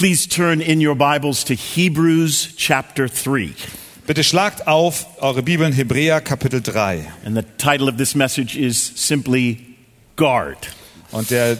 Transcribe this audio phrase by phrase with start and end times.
[0.00, 3.52] Please turn in your Bibles to Hebrews chapter 3.
[4.06, 7.06] Bitte schlagt auf eure Bibeln Hebräer Kapitel 3.
[7.22, 9.76] And the title of this message is simply
[10.16, 10.70] Guard.
[11.12, 11.58] Und der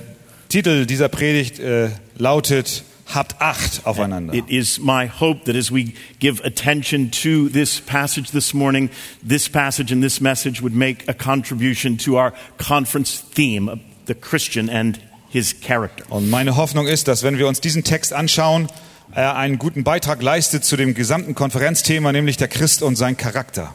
[0.48, 2.82] Titel dieser Predigt äh, lautet
[3.14, 4.32] Habt Acht aufeinander.
[4.32, 8.88] It is my hope that as we give attention to this passage this morning,
[9.22, 14.14] this passage and this message would make a contribution to our conference theme of the
[14.14, 14.98] Christian and
[15.30, 16.04] his character.
[16.10, 18.68] Und meine Hoffnung ist, dass wenn wir uns diesen Text anschauen,
[19.12, 23.74] er einen guten Beitrag leistet zu dem gesamten Konferenzthema, nämlich der Christ und sein Charakter.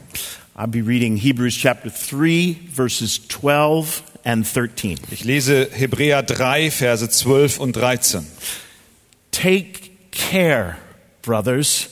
[0.57, 4.97] I'll be reading Hebrews chapter 3, verses 12 and 13.
[5.11, 8.25] Ich lese Hebräer 3, Verse 12 und 13.
[9.31, 10.77] Take care,
[11.21, 11.89] brothers,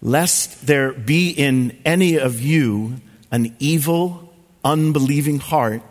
[0.00, 2.94] lest there be in any of you
[3.30, 4.28] an evil,
[4.62, 5.82] unbelieving heart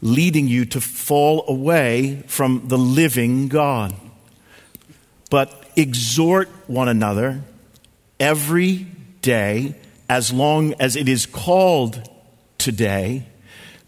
[0.00, 3.94] leading you to fall away from the living God.
[5.30, 7.42] But exhort one another
[8.18, 8.86] every
[9.22, 9.74] day,
[10.08, 12.08] as long as it is called
[12.56, 13.24] today,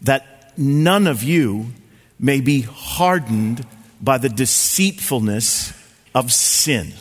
[0.01, 1.67] that none of you
[2.19, 3.65] may be hardened
[3.99, 5.73] by the deceitfulness
[6.13, 6.93] of sin.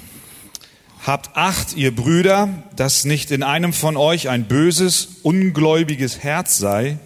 [1.07, 6.99] Habt Acht, ihr Brüder, dass nicht in einem von euch ein böses, ungläubiges Herz sei,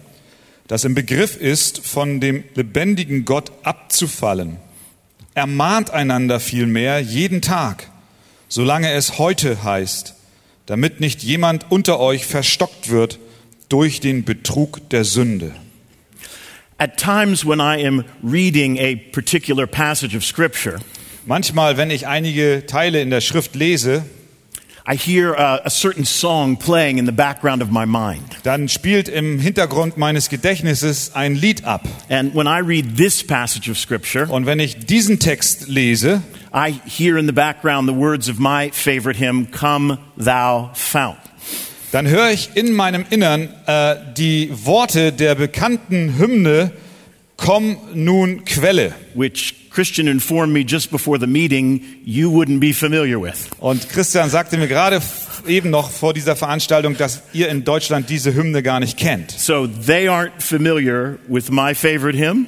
[0.67, 4.57] das im Begriff ist, von dem lebendigen Gott abzufallen.
[5.33, 7.89] Ermahnt einander vielmehr jeden Tag,
[8.47, 10.15] solange es heute heißt,
[10.65, 13.19] damit nicht jemand unter euch verstockt wird
[13.69, 15.53] durch den Betrug der Sünde.
[16.77, 20.79] At times when I am reading a particular passage of Scripture,
[21.27, 24.05] Manchmal, wenn ich einige Teile in der Schrift lese,
[24.87, 28.37] I hear a, a certain song playing in the background of my mind.
[28.43, 31.87] dann spielt im Hintergrund meines Gedächtnisses ein Lied ab.
[32.09, 36.21] And when I read this passage of Scripture, Und wenn ich diesen Text lese,
[36.53, 41.17] I hear in the background the words of my favorite hymn, Come Thou Fount.
[41.91, 46.71] dann höre ich in meinem Innern äh, die Worte der bekannten Hymne
[47.37, 48.93] Komm nun Quelle.
[49.15, 53.49] which Christian informed me just before the meeting you wouldn't be familiar with.
[53.59, 55.01] Und Christian sagte mir gerade
[55.45, 59.31] eben noch vor dieser Veranstaltung, dass ihr in Deutschland diese Hymne gar nicht kennt.
[59.31, 62.47] So they aren't familiar with my favorite hymn.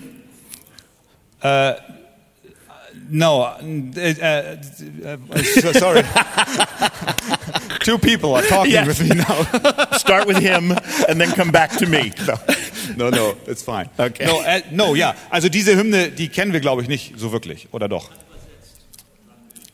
[3.09, 4.57] No, uh, uh,
[5.33, 6.03] uh, sorry.
[7.83, 8.87] Two people are talking Yes.
[8.87, 9.43] with me now.
[9.97, 10.71] Start with him
[11.07, 12.11] and then come back to me.
[12.27, 12.35] No,
[12.95, 13.89] no, it's fine.
[13.97, 14.25] Okay.
[14.25, 15.15] No, äh, no, ja.
[15.29, 18.09] Also diese Hymne, die kennen wir, glaube ich, nicht so wirklich, oder doch?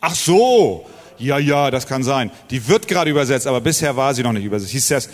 [0.01, 0.85] Ach so.
[1.19, 2.31] Ja, ja, das kann sein.
[2.50, 4.72] Die wird gerade übersetzt, aber bisher war sie noch nicht übersetzt.
[4.72, 5.09] He says,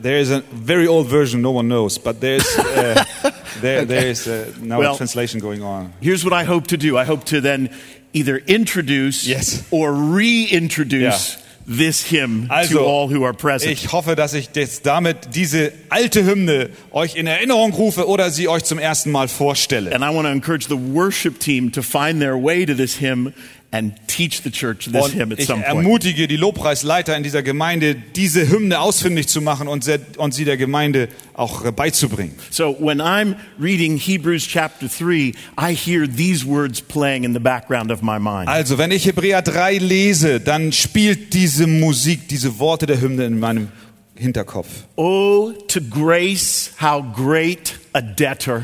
[0.00, 3.04] there is a very old version no one knows, but there's, uh,
[3.60, 5.92] there, there is uh, now Well- a translation going on.
[6.00, 6.96] Here's what I hope to do.
[6.96, 7.68] I hope to then
[8.12, 9.64] either introduce Yes.
[9.70, 13.72] or reintroduce this hymn Also, to all who are present.
[13.72, 18.48] ich hoffe, dass ich jetzt damit diese alte Hymne euch in Erinnerung rufe oder sie
[18.48, 19.92] euch zum ersten Mal vorstelle.
[19.94, 23.32] and I want to encourage the worship team to find their way to this hymn
[23.74, 25.78] and teach the church this hymn Und at ich some point.
[25.78, 30.44] ermutige die Lobpreisleiter in dieser Gemeinde, diese Hymne ausfindig zu machen und sie, und sie
[30.44, 32.36] der Gemeinde auch beizubringen.
[32.50, 37.90] So when I'm reading Hebrews chapter 3, I hear these words playing in the background
[37.90, 38.48] of my mind.
[38.48, 43.40] Also, wenn ich Hebräer 3 lese, dann spielt diese Musik, diese Worte der Hymne in
[43.40, 43.72] meinem
[44.14, 44.68] Hinterkopf.
[44.94, 48.62] Oh, to grace, how great a debtor.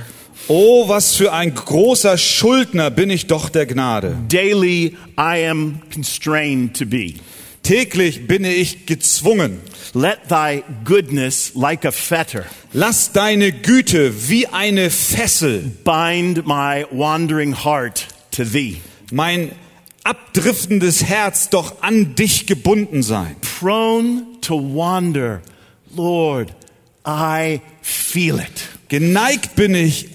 [0.52, 4.16] Oh, was für ein großer Schuldner bin ich doch der Gnade.
[4.28, 7.14] Daily I am constrained to be.
[7.62, 9.60] Täglich bin ich gezwungen.
[9.94, 17.54] Let thy goodness, like a fetter, Lass deine Güte wie eine Fessel bind my wandering
[17.64, 18.78] heart to thee.
[19.12, 19.52] mein
[20.02, 23.36] abdriftendes Herz doch an dich gebunden sein.
[23.60, 25.42] Prone to wander,
[25.94, 26.52] Lord,
[27.06, 28.68] I feel it.
[28.88, 30.08] Geneigt bin ich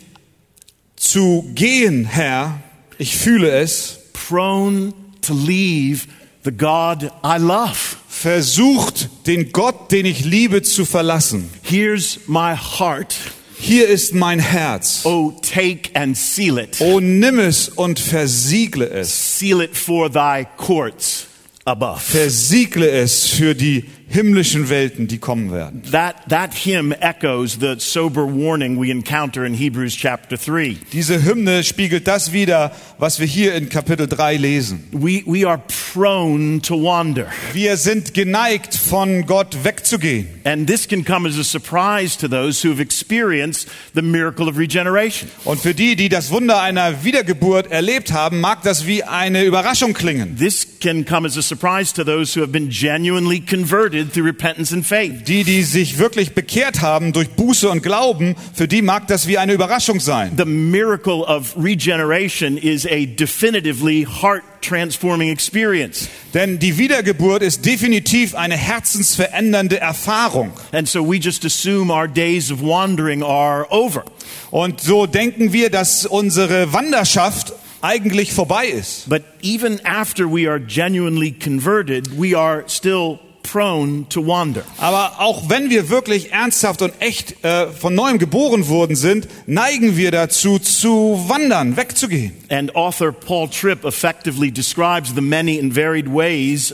[1.09, 2.61] zu gehen, Herr.
[2.97, 3.99] Ich fühle es.
[4.13, 6.07] Prone to leave
[6.43, 7.97] the God I love.
[8.07, 11.49] Versucht, den Gott, den ich liebe, zu verlassen.
[11.61, 13.15] Here's my heart.
[13.57, 15.01] Hier ist mein Herz.
[15.05, 16.79] Oh, take and seal it.
[16.79, 19.37] O nimm es und versiegle es.
[19.39, 21.27] Seal it for thy courts
[21.65, 21.99] above.
[21.99, 25.81] Versiegle es für die himmlischen Welten, die kommen werden.
[25.91, 30.77] That, that hymn echoes the sober warning we encounter in Hebrews chapter 3.
[30.93, 34.83] Diese Hymne spiegelt das wider, was wir hier in Kapitel 3 lesen.
[34.91, 35.61] We, we are
[35.93, 37.27] prone to wander.
[37.53, 40.27] Wir sind geneigt, von Gott wegzugehen.
[40.43, 44.57] And this can come as a surprise to those who have experienced the miracle of
[44.57, 45.29] regeneration.
[45.45, 49.93] Und für die, die das Wunder einer Wiedergeburt erlebt haben, mag das wie eine Überraschung
[49.93, 50.37] klingen.
[50.37, 54.73] This can come as a surprise to those who have been genuinely converted through repentance
[54.73, 55.23] and faith.
[55.25, 59.37] Die, die sich wirklich bekehrt haben durch Buße und Glauben, für die mag das wie
[59.37, 60.33] eine Überraschung sein.
[60.37, 66.09] The miracle of regeneration is a definitively heart transforming experience.
[66.33, 70.51] Denn die Wiedergeburt ist definitiv eine herzensverändernde Erfahrung.
[70.71, 74.03] And so we just assume our days of wandering are over.
[74.51, 79.07] Und so denken wir, dass unsere Wanderschaft eigentlich vorbei ist.
[79.07, 83.19] But even after we are genuinely converted, we are still
[83.51, 84.63] prone to wander.
[84.77, 89.97] Aber auch wenn wir wirklich ernsthaft und echt äh, von neuem geboren worden sind, neigen
[89.97, 92.33] wir dazu zu wandern, wegzugehen.
[92.49, 96.73] And author Paul Tripp effectively describes the many and varied ways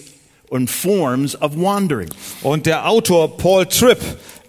[0.51, 2.09] and forms of wandering.
[2.44, 4.00] Und der Autor Paul Tripp,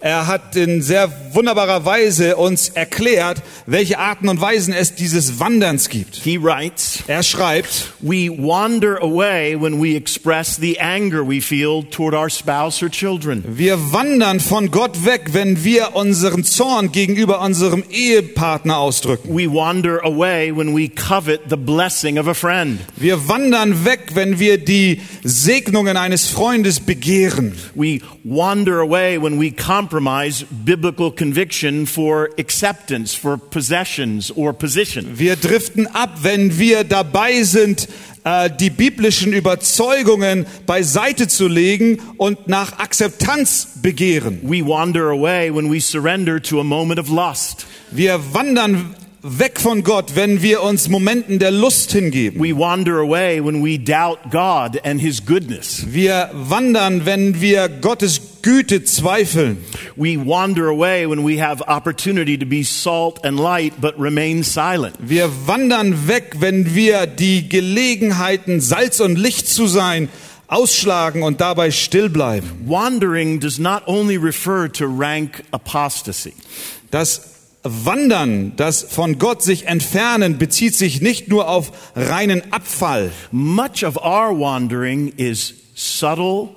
[0.03, 5.87] er hat in sehr wunderbarer Weise uns erklärt, welche Arten und Weisen es dieses Wanderns
[5.87, 6.17] gibt.
[6.17, 12.13] He writes, Er schreibt, We wander away when we express the anger we feel toward
[12.13, 13.45] our spouse or children.
[13.47, 19.33] wir wandern von Gott weg, wenn wir unseren Zorn gegenüber unserem Ehepartner ausdrücken.
[19.33, 22.81] We wander away when we covet the blessing of a friend.
[22.97, 27.53] Wir wandern weg, wenn wir die Segnungen eines Freundes begehren.
[27.73, 35.19] We wander away when we compromise biblical conviction for acceptance, for possessions or position.
[35.19, 37.87] Wir driften ab, wenn wir dabei sind,
[38.23, 44.39] äh, die biblischen Überzeugungen beiseite zu legen und nach Akzeptanz begehren.
[44.43, 47.65] We wander away when we surrender to a moment of lust.
[47.91, 52.41] Wir wandern weg von Gott, wenn wir uns Momenten der Lust hingeben.
[52.41, 55.85] We wander away when we doubt God and His goodness.
[55.87, 59.63] Wir wandern, wenn wir Gottes Güte zweifeln.
[59.95, 64.95] We wander away when we have opportunity to be salt and light but remain silent.
[64.99, 70.09] Wir wandern weg, wenn wir die Gelegenheiten, Salz und Licht zu sein,
[70.47, 72.65] ausschlagen und dabei still bleiben.
[72.65, 76.33] Wandering does not only refer to rank apostasy.
[76.91, 83.11] Das Wandern, das von Gott sich entfernen, bezieht sich nicht nur auf reinen Abfall.
[83.31, 86.49] Much of our wandering is subtle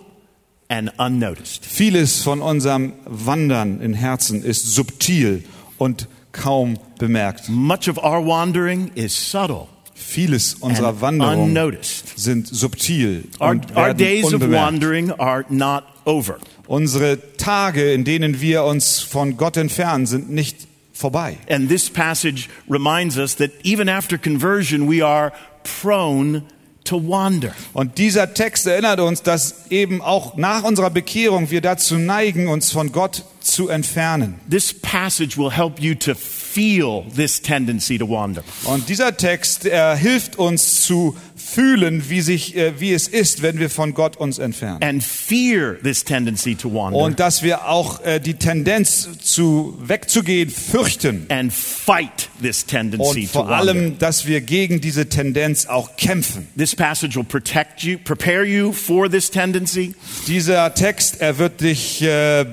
[0.69, 1.64] and unnoticed.
[1.64, 5.44] Vieles von unserem Wandern in Herzen ist subtil
[5.79, 7.49] und kaum bemerkt.
[7.49, 12.19] Much of our wandering is subtle Vieles unserer and Wanderungen unnoticed.
[12.19, 16.37] sind subtil Our, und our werden days of wandering are not over.
[16.67, 20.66] Unsere Tage, in denen wir uns von Gott entfernen, sind nicht
[20.97, 21.37] vorbei.
[21.49, 25.33] And this passage reminds us that even after conversion, we are
[25.63, 26.43] prone
[26.85, 27.53] to wander.
[27.73, 32.73] Und dieser Text erinnert uns, dass eben auch nach unserer Bekehrung wir dazu neigen, uns
[32.73, 34.41] von Gott zu entfernen.
[34.51, 38.43] This passage will help you to feel this tendency to wander.
[38.65, 41.17] Und dieser Text er hilft uns zu
[41.47, 44.83] fühlen, wie, sich, äh, wie es ist, wenn wir von Gott uns entfernen.
[44.83, 50.51] and fear this tendency to wander Und dass wir auch äh, die Tendenz zu wegzugehen
[50.51, 51.27] fürchten.
[51.29, 56.49] and fight this tendency Und vor allem, dass wir gegen diese Tendenz auch kämpfen.
[56.59, 59.95] This passage will protect you, prepare you for this tendency
[60.27, 62.45] Dieser Text, er wird dich äh,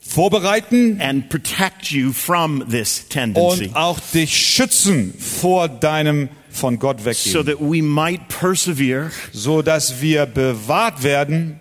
[0.00, 7.00] vorbereiten and protect you from this tendency und auch dich schützen vor deinem von Gott
[7.00, 11.60] so weggehen, that we might persevere, so dass wir bewahrt werden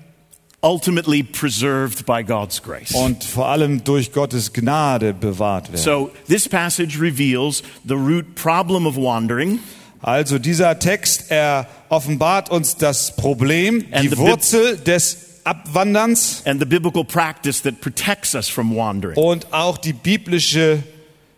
[0.61, 2.91] ultimately preserved by God's grace.
[2.91, 5.77] und vor allem durch Gottes Gnade bewahrt werden.
[5.81, 9.59] So this passage reveals the root problem of wandering
[10.01, 16.65] Also dieser Text, er offenbart uns das Problem, And die Wurzel des Abwanderns and the
[16.65, 19.17] biblical practice that protects us from wandering.
[19.17, 20.81] und auch die biblische,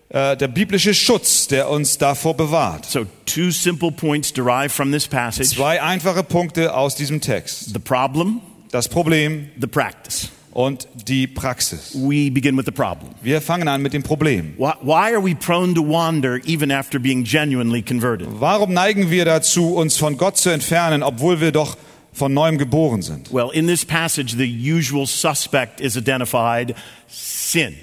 [0.09, 2.85] äh, der biblische Schutz, der uns davor bewahrt.
[2.85, 5.49] So two simple points derived from this passage.
[5.49, 7.73] Zwei einfache Punkte aus diesem Text.
[7.73, 10.29] The problem, Das Problem the practice.
[10.51, 11.91] und die Praxis.
[11.93, 13.11] We begin with the problem.
[13.21, 14.53] Wir fangen an mit dem Problem.
[14.57, 18.27] Why, why are we prone to wander even after being genuinely converted?
[18.39, 21.77] Warum neigen wir dazu, uns von Gott zu entfernen, obwohl wir doch
[22.11, 23.31] von neuem geboren sind?
[23.31, 26.73] Well, in this passage, the usual suspect is identified
[27.07, 27.75] sin.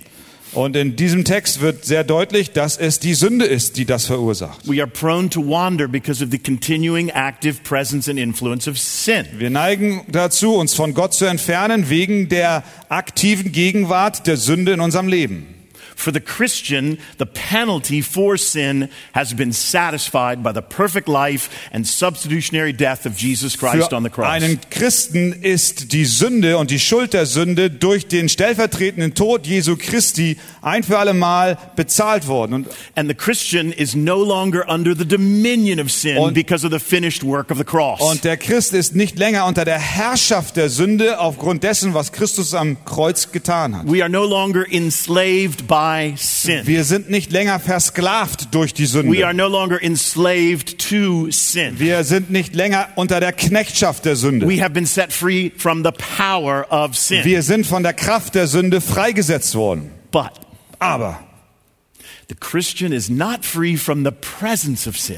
[0.54, 4.66] Und in diesem Text wird sehr deutlich, dass es die Sünde ist, die das verursacht.
[9.38, 14.80] Wir neigen dazu, uns von Gott zu entfernen, wegen der aktiven Gegenwart der Sünde in
[14.80, 15.53] unserem Leben.
[15.96, 21.86] For the Christian, the penalty for sin has been satisfied by the perfect life and
[21.86, 24.26] substitutionary death of Jesus Christ Für on the cross.
[24.28, 29.76] einen Christen ist die Sünde und die Schuld der Sünde durch den stellvertretenden Tod Jesu
[29.76, 32.54] Christi ein für alle Mal bezahlt worden.
[32.54, 36.72] Und, And the Christian is no longer under the dominion of sin Und- because of
[36.72, 38.00] the finished work of the cross.
[38.00, 42.52] und der Christ ist nicht länger unter der Herrschaft der Sünde aufgrund dessen, was Christus
[42.54, 43.86] am Kreuz getan hat.
[43.86, 45.83] we are no longer enslaved by
[46.16, 46.66] sin.
[46.66, 49.34] Wir sind nicht länger versklavt durch die We are Sünde.
[49.34, 51.78] no longer enslaved to sin.
[51.78, 54.46] Wir sind nicht länger unter der Knechtschaft der Sünde.
[54.48, 57.24] We have been set free from the power of sin.
[57.24, 59.90] Wir sind von der Kraft der Sünde freigesetzt worden.
[60.10, 60.30] But
[60.78, 61.18] Aber,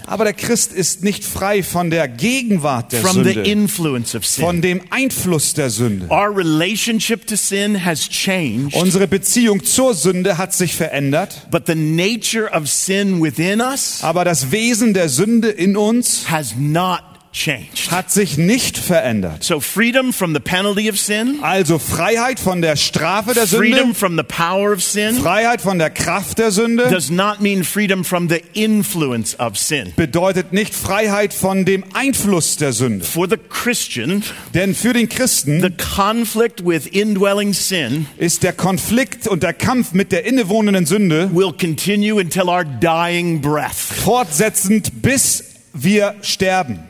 [0.06, 4.26] aber der Christ ist nicht frei von der Gegenwart der from the Sünde, influence of
[4.26, 4.44] sin.
[4.44, 6.08] von dem Einfluss der Sünde.
[6.10, 11.74] Our relationship to sin has changed, Unsere Beziehung zur Sünde hat sich verändert, but the
[11.74, 17.00] nature of sin within us aber das Wesen der Sünde in uns has not
[17.36, 17.90] changed.
[17.90, 19.44] hat sich nicht verändert.
[19.44, 23.94] So freedom from the penalty of sin, Also Freiheit von der Strafe der freedom Sünde,
[23.94, 28.04] from the power of sin Freiheit von der Kraft der Sünde does not mean freedom
[28.04, 29.92] from the influence of sin.
[29.96, 33.04] bedeutet nicht Freiheit von dem Einfluss der Sünde.
[33.04, 34.22] For the Christian,
[34.54, 39.92] Denn für den Christen the conflict with indwelling sin ist der Konflikt und der Kampf
[39.92, 43.74] mit der innewohnenden Sünde will continue until our dying breath.
[43.76, 46.80] fortsetzend, bis wir sterben.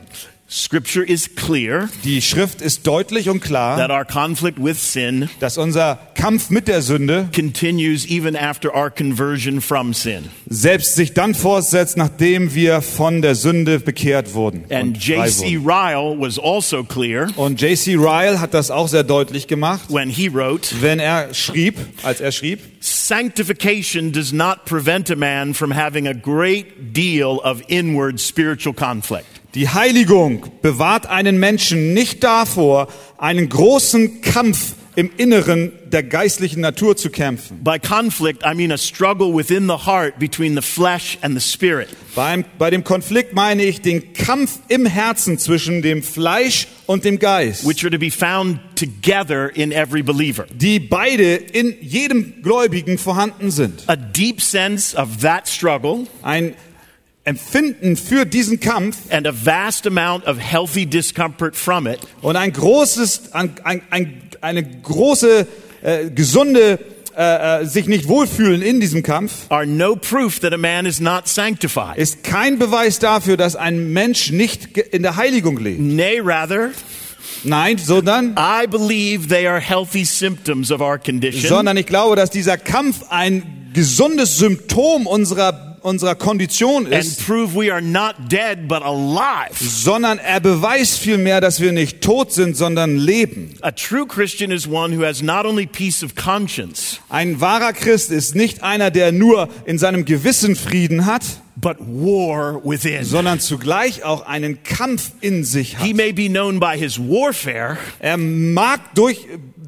[0.49, 5.57] Scripture is clear Die Schrift ist deutlich und that klar, our conflict with sin dass
[5.57, 10.29] unser Kampf mit der Sünde continues even after our conversion from sin.
[10.47, 14.63] selbst sich dann fortsetzt, nachdem wir von der Sünde bekehrt wurden.
[14.69, 15.57] And J.C.
[15.57, 17.95] Ryle was also clear Und J.C.
[17.95, 22.31] Ryle hat das auch sehr deutlich gemacht, when he wrote, wenn er schrieb, als er
[22.31, 28.73] schrieb, Sanctification does not prevent a man from having a great deal of inward spiritual
[28.73, 29.36] conflict.
[29.55, 32.87] Die Heiligung bewahrt einen Menschen nicht davor,
[33.17, 37.63] einen großen Kampf im Inneren der geistlichen Natur zu kämpfen.
[37.63, 41.87] By conflict, I mean a struggle within the heart between the flesh and the spirit.
[42.15, 47.19] Beim, bei dem Konflikt meine ich den Kampf im Herzen zwischen dem Fleisch und dem
[47.19, 50.47] Geist, which are to be found together in every believer.
[50.51, 53.83] die beide in jedem Gläubigen vorhanden sind.
[53.85, 56.55] A deep sense of that struggle Ein
[57.27, 62.53] Empfinden für diesen Kampf and a vast amount of healthy discomfort from it und ein
[62.53, 65.45] großes, ein, ein, ein, eine große,
[65.81, 66.79] äh, gesunde,
[67.17, 70.99] äh, äh, sich nicht wohlfühlen in diesem Kampf are no proof that a man is
[70.99, 71.97] not sanctified.
[71.97, 75.81] ist kein Beweis dafür, dass ein Mensch nicht in der Heiligung lebt.
[75.81, 76.69] Nay, rather,
[77.43, 81.47] Nein, sondern, I believe they are healthy symptoms of our condition.
[81.47, 83.43] sondern ich glaube, dass dieser Kampf ein
[83.73, 89.53] gesundes Symptom unserer, unserer Kondition and ist, prove we are not dead but alive.
[89.59, 93.55] sondern er beweist vielmehr, dass wir nicht tot sind, sondern leben.
[93.61, 98.11] A true Christian is one who has not only peace of conscience, Ein wahrer Christ
[98.11, 101.23] ist nicht einer, der nur in seinem Gewissen Frieden hat,
[101.55, 103.03] but war within.
[103.03, 105.95] sondern zugleich auch einen Kampf in sich He hat.
[105.95, 109.25] may be known by his warfare Er mag durch,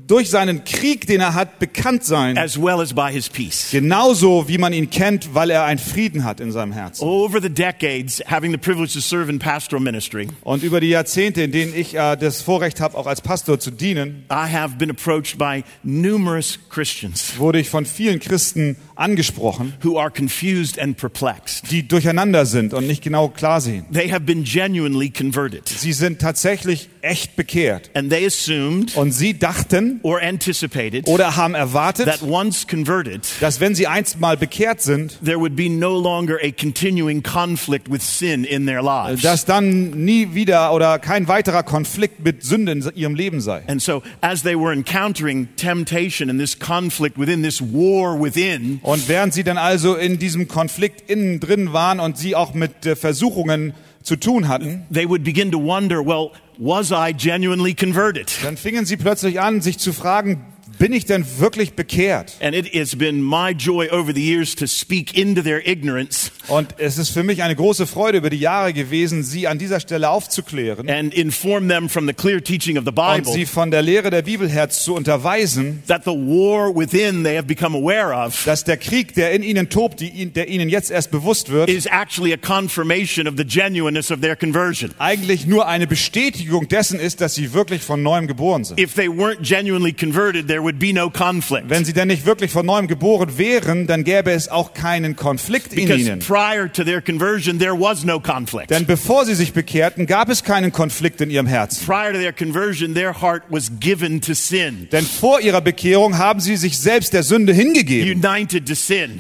[0.10, 3.70] durch seinen Krieg, den er hat, bekannt sein, as well as by his peace.
[3.72, 7.04] genauso wie man ihn kennt, weil er einen Frieden hat in seinem Herzen.
[7.04, 11.44] Over the decades, having the privilege to serve in pastoral ministry, Und über die Jahrzehnte,
[11.44, 14.90] in denen ich äh, das Vorrecht habe, auch als Pastor zu dienen, I have been
[14.90, 21.72] approached by numerous Christians wurde ich von vielen Christen angesprochen, who are confused and perplexed.
[21.72, 23.86] die durcheinander sind und nicht genau klar sehen.
[23.92, 27.90] They have been genuinely converted, Sie sind tatsächlich echt bekehrt.
[27.94, 33.60] and they assumed Und sie dachten or anticipated oder haben erwartet, that once converted, dass
[33.60, 38.02] wenn sie einst mal bekehrt sind, there would be no longer a continuing conflict with
[38.02, 39.22] sin in their lives.
[39.22, 43.64] dass dann nie wieder oder kein weiterer Konflikt mit Sünde in ihrem Leben sei.
[43.68, 49.08] And so, as they were encountering temptation and this conflict within, this war within, Und
[49.08, 52.96] während sie dann also in diesem Konflikt innen drin waren und sie auch mit äh,
[52.96, 58.32] Versuchungen zu tun hatten, they would begin to wonder, well, was I genuinely converted?
[58.42, 60.44] dann fingen sie plötzlich an, sich zu fragen,
[60.80, 62.38] Bin ich denn wirklich bekehrt?
[62.42, 66.76] And it has been my joy over the years to speak into their ignorance Und
[66.78, 70.10] es ist für mich eine große Freude über die Jahre gewesen, Sie an dieser Stelle
[70.10, 73.82] aufzuklären and inform them from the clear teaching of the und Bible Sie von der
[73.82, 78.46] Lehre der Bibel her zu unterweisen, that the war within they have become aware of
[78.46, 82.34] dass der Krieg, der in Ihnen tobt, der Ihnen jetzt erst bewusst wird, is actually
[82.34, 84.92] a confirmation of the genuineness of their conversion.
[84.98, 88.80] eigentlich nur eine Bestätigung dessen ist, dass Sie wirklich von neuem geboren sind.
[88.80, 93.88] If they weren't genuinely converted, there Wenn Sie denn nicht wirklich von neuem geboren wären,
[93.88, 96.20] dann gäbe es auch keinen Konflikt in Because Ihnen.
[96.20, 98.70] prior to their conversion, there was no conflict.
[98.70, 101.86] Denn bevor Sie sich bekehrten, gab es keinen Konflikt in Ihrem Herzen.
[101.86, 106.40] Prior to their conversion, their heart was given to sin, Denn vor Ihrer Bekehrung haben
[106.40, 108.22] Sie sich selbst der Sünde hingegeben.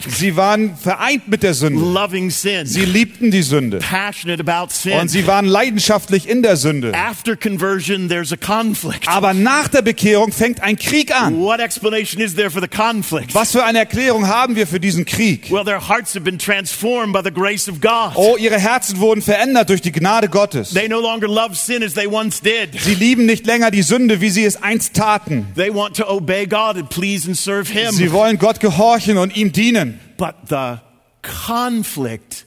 [0.09, 1.81] Sie waren vereint mit der Sünde.
[1.81, 3.79] loving sin, Sie liebten die Sünde.
[3.79, 6.93] Und sie waren leidenschaftlich in der Sünde.
[6.93, 9.07] After conversion, there's a conflict.
[9.07, 11.38] Aber nach der Bekehrung fängt ein Krieg an.
[11.39, 13.33] What explanation is there for the conflict?
[13.33, 15.49] Was für eine Erklärung haben wir für diesen Krieg?
[15.49, 18.11] Well, their hearts have been transformed by the grace of God.
[18.15, 20.73] Oh, ihre Herzen wurden verändert durch die Gnade Gottes.
[20.73, 22.77] They no longer love sin as they once did.
[22.81, 25.47] Sie lieben nicht länger die Sünde, wie sie es einst taten.
[25.55, 27.91] They want to obey God and please and serve Him.
[27.91, 29.97] Sie wollen Gott gehorchen und ihm dienen.
[30.17, 30.79] But the
[31.21, 32.45] conflict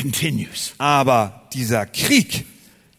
[0.00, 0.74] continues.
[0.78, 2.44] Aber dieser Krieg,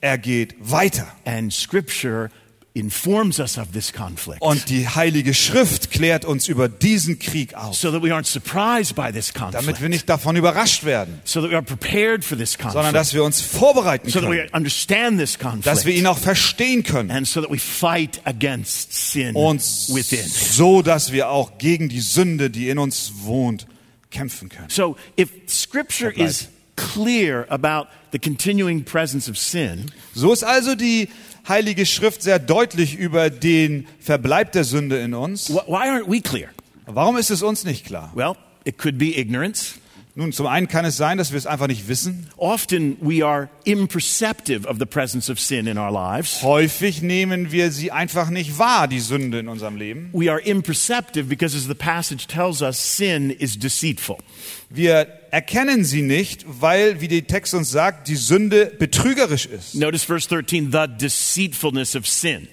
[0.02, 1.08] er geht weiter.
[1.24, 2.30] And Scripture
[2.76, 7.76] informs us of this conflict Und die Heilige Schrift klärt uns über diesen Krieg auf,
[7.76, 11.42] so that we aren't surprised by this damit conflict, wir nicht davon überrascht werden, so
[11.42, 14.38] that we are prepared for this sondern conflict, dass wir uns vorbereiten so that we
[14.38, 17.10] können, understand this dass wir ihn conflict, auch verstehen können.
[17.10, 19.60] and so that we fight against sin und
[19.90, 20.28] within.
[20.28, 23.66] so, dass wir auch gegen die Sünde, die in uns wohnt,
[24.12, 24.70] kämpfen können.
[24.70, 31.10] So if Scripture is clear about the continuing presence of sin, So ist also die
[31.48, 35.50] Heilige Schrift sehr deutlich über den Verbleib der Sünde in uns.
[35.50, 36.50] wh- why aren't we clear?
[36.86, 38.12] Warum ist es uns nicht klar?
[38.16, 38.34] Well,
[38.66, 39.76] it could be ignorance.
[40.16, 42.28] Nun, zum einen kann es sein, dass wir es einfach nicht wissen.
[42.36, 46.42] Often we are imperceptive of the presence of sin in our lives.
[46.42, 50.10] Häufig nehmen wir sie einfach nicht wahr, die Sünde in unserem Leben.
[50.12, 54.18] We are imperceptive because, as the passage tells us, sin is deceitful.
[54.70, 59.76] Wir erkennen sie nicht, weil, wie der Text uns sagt, die Sünde betrügerisch ist.
[59.76, 62.48] Notice verse 13 the deceitfulness of sin.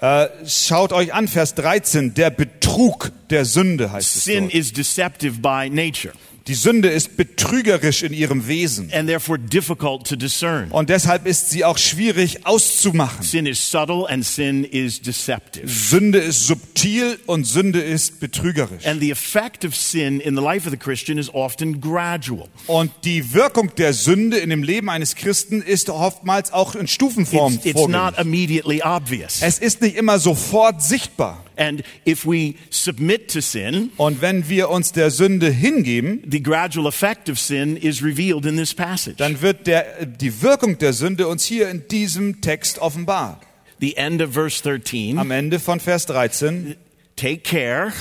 [0.00, 5.40] Äh, schaut euch an, Vers 13, der Betrug der Sünde heißt es Sin is deceptive
[5.40, 6.14] by nature
[6.50, 8.90] Die Sünde ist betrügerisch in ihrem Wesen.
[8.92, 10.68] and therefore difficult to discern.
[10.72, 13.24] Und deshalb ist sie auch schwierig auszumachen.
[13.24, 15.68] Sin is subtle and sin is deceptive.
[15.68, 18.84] Sünde ist subtil und Sünde ist betrügerisch.
[18.84, 22.48] And the effect of sin in the life of the Christian is often gradual.
[22.66, 27.54] Und die Wirkung der Sünde in dem Leben eines Christen ist oftmals auch in Stufenform
[27.54, 29.40] It's, it's not immediately obvious.
[29.40, 31.44] Es ist nicht immer sofort sichtbar.
[31.56, 36.86] And if we submit to sin, Und wenn wir uns der Sünde hingeben, the gradual
[36.86, 39.16] effect of sin is revealed in this passage.
[39.18, 43.40] dann wird der, die Wirkung der Sünde uns hier in diesem Text offenbar.
[43.80, 46.76] The end of verse 13 Am Ende von Vers 13.
[47.16, 47.92] Take care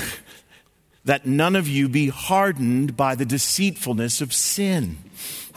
[1.06, 4.98] that none of you be hardened by the deceitfulness of sin.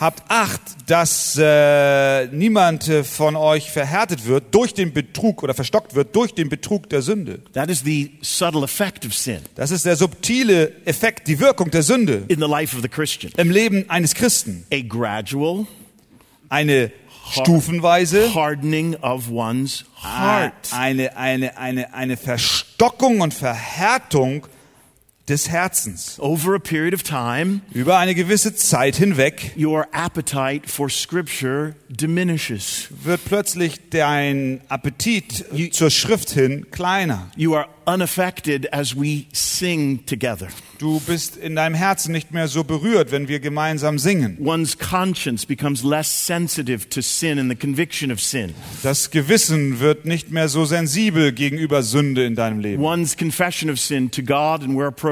[0.02, 5.94] Habt Acht, dass äh, niemand äh, von euch verhärtet wird durch den Betrug oder verstockt
[5.94, 7.38] wird durch den Betrug der Sünde.
[7.52, 11.84] That is the subtle effect of sin Das ist der subtile Effekt, die Wirkung der
[11.84, 13.32] Sünde in the life of the Christian.
[13.36, 14.66] im Leben eines Christen.
[14.72, 15.66] A gradual
[16.48, 16.90] Eine
[17.30, 20.52] stufenweise, hardening of one's heart.
[20.72, 24.48] eine, eine, eine, eine Verstockung und Verhärtung
[25.28, 26.18] des Herzens.
[26.18, 32.88] Over a period of time, Über eine gewisse Zeit hinweg your appetite for Scripture diminishes.
[33.04, 37.30] wird plötzlich dein Appetit zur Schrift hin kleiner.
[37.36, 40.48] You are unaffected as we sing together.
[40.78, 44.36] Du bist in deinem Herzen nicht mehr so berührt, wenn wir gemeinsam singen.
[44.40, 48.54] One's conscience becomes less sensitive to sin and the conviction of sin.
[48.82, 52.82] Das Gewissen wird nicht mehr so sensibel gegenüber Sünde in deinem Leben.
[52.82, 55.11] One's confession of sin to God and where appropriate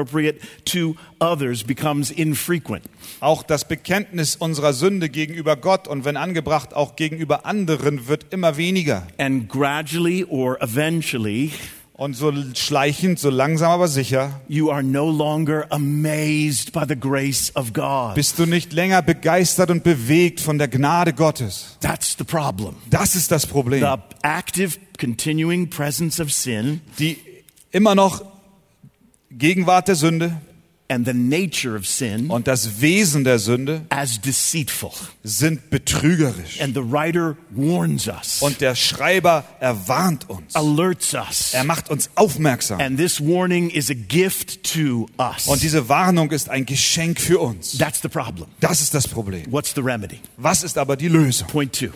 [0.65, 2.83] to others becomes infrequent.
[3.19, 8.57] Auch das Bekenntnis unserer Sünde gegenüber Gott und wenn angebracht auch gegenüber anderen wird immer
[8.57, 9.07] weniger.
[9.17, 11.51] And gradually or eventually,
[11.93, 17.55] Und so schleichend, so langsam aber sicher you are no longer amazed by the grace
[17.55, 18.15] of God.
[18.15, 21.77] bist du nicht länger begeistert und bewegt von der Gnade Gottes.
[21.79, 22.73] That's the problem.
[22.89, 23.81] Das ist das Problem.
[23.81, 27.19] The active, continuing presence of sin Die
[27.71, 28.30] immer noch
[29.37, 30.37] Gegenwart der Sünde
[30.89, 34.91] and the nature of sin und das Wesen der Sünde as deceitful.
[35.23, 36.59] sind betrügerisch.
[36.59, 40.53] And the writer warns us, Und der Schreiber erwarnt uns.
[40.53, 41.53] alerts us.
[41.53, 42.81] Er macht uns aufmerksam.
[42.81, 45.47] And this warning is a gift to us.
[45.47, 47.77] Und diese Warnung ist ein Geschenk für uns.
[47.77, 48.47] That's the problem.
[48.59, 49.45] Das ist das Problem.
[49.49, 50.19] What's the remedy?
[50.35, 51.47] Was ist aber die Lösung?
[51.47, 51.91] Point two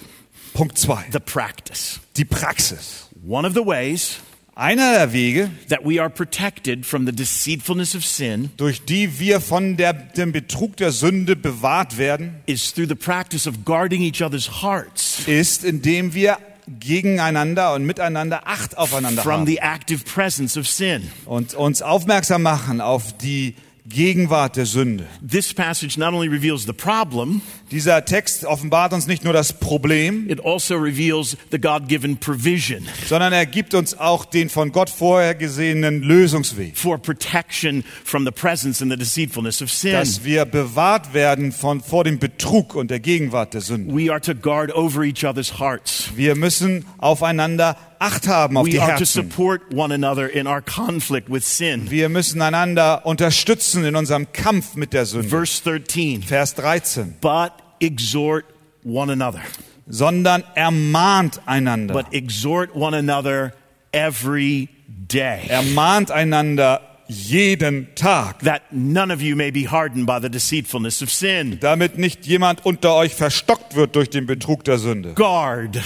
[0.54, 2.00] Punkt zwei: the practice.
[2.16, 3.10] Die Praxis.
[3.28, 4.20] One of the ways
[4.58, 9.42] Einer der Wege, that we are protected from the deceitfulness of sin durch die wir
[9.42, 14.24] von der, dem Betrug der Sünde bewahrt werden, is through the practice of guarding each
[14.24, 16.38] other's hearts ist, indem wir
[16.80, 21.12] gegeneinander und miteinander Acht aufeinander from haben the active presence of sin.
[21.26, 23.56] und uns aufmerksam machen auf die
[23.88, 25.06] Gegenwart der Sünde.
[25.30, 30.30] This passage not only reveals the problem, Dieser Text offenbart uns nicht nur das Problem,
[30.30, 34.90] it also reveals the God given provision sondern er gibt uns auch den von Gott
[34.90, 39.94] vorhergesehenen Lösungsweg, for protection from the presence and the deceitfulness of sin.
[39.94, 43.96] dass wir bewahrt werden von, vor dem Betrug und der Gegenwart der Sünde.
[43.96, 46.12] We are to guard over each other's hearts.
[46.16, 49.06] Wir müssen aufeinander Acht haben auf We die Herzen.
[49.06, 51.90] support one another in our conflict with sin.
[51.90, 55.30] Wir müssen einander unterstützen in unserem Kampf mit der Sünde.
[55.30, 56.22] Verse 13.
[56.22, 57.16] Vers 13.
[57.22, 58.46] But exhort
[58.84, 59.42] one another.
[59.88, 61.94] Sondern ermahnt einander.
[61.94, 63.54] But exhort one another
[63.92, 64.70] every
[65.08, 65.48] day.
[65.50, 71.12] Ermahnt einander jeden Tag, That none of you may be hardened by the deceitfulness of
[71.12, 71.60] sin.
[71.60, 75.14] damit nicht jemand unter euch verstockt wird durch den Betrug der Sünde.
[75.14, 75.80] Guard.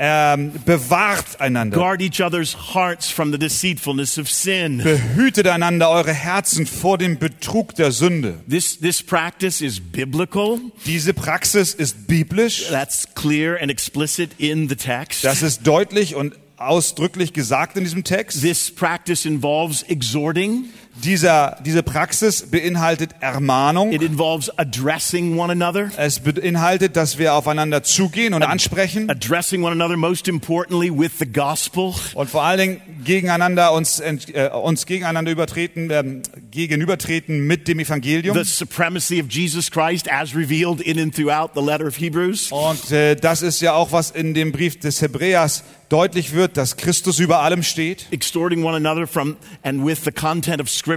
[0.00, 1.76] Ähm, bewahrt einander.
[1.76, 4.78] Guard each other's hearts from the deceitfulness of sin.
[4.78, 8.38] Behütet einander eure Herzen vor dem Betrug der Sünde.
[8.48, 10.60] This, this practice is biblical.
[10.86, 12.68] Diese Praxis ist biblisch.
[12.70, 15.24] That's clear and explicit in the text.
[15.24, 18.40] Das ist deutlich und ausdrücklich gesagt in diesem Text.
[18.40, 20.66] This practice involves exhorting.
[21.04, 23.92] Dieser, diese Praxis beinhaltet Ermahnung.
[23.92, 25.90] It involves addressing one another.
[25.96, 31.26] Es beinhaltet, dass wir aufeinander zugehen und ansprechen Addressing one another, most importantly, with the
[31.26, 31.94] gospel.
[32.14, 38.36] und vor allen Dingen gegeneinander uns, äh, uns gegeneinander übertreten, ähm, gegenübertreten mit dem Evangelium.
[38.36, 42.50] The supremacy of Jesus Christ as revealed in and throughout the letter of Hebrews.
[42.50, 46.76] Und äh, das ist ja auch, was in dem Brief des Hebräers deutlich wird, dass
[46.76, 50.87] Christus über allem steht Exhorting one another from and with the content of Scripture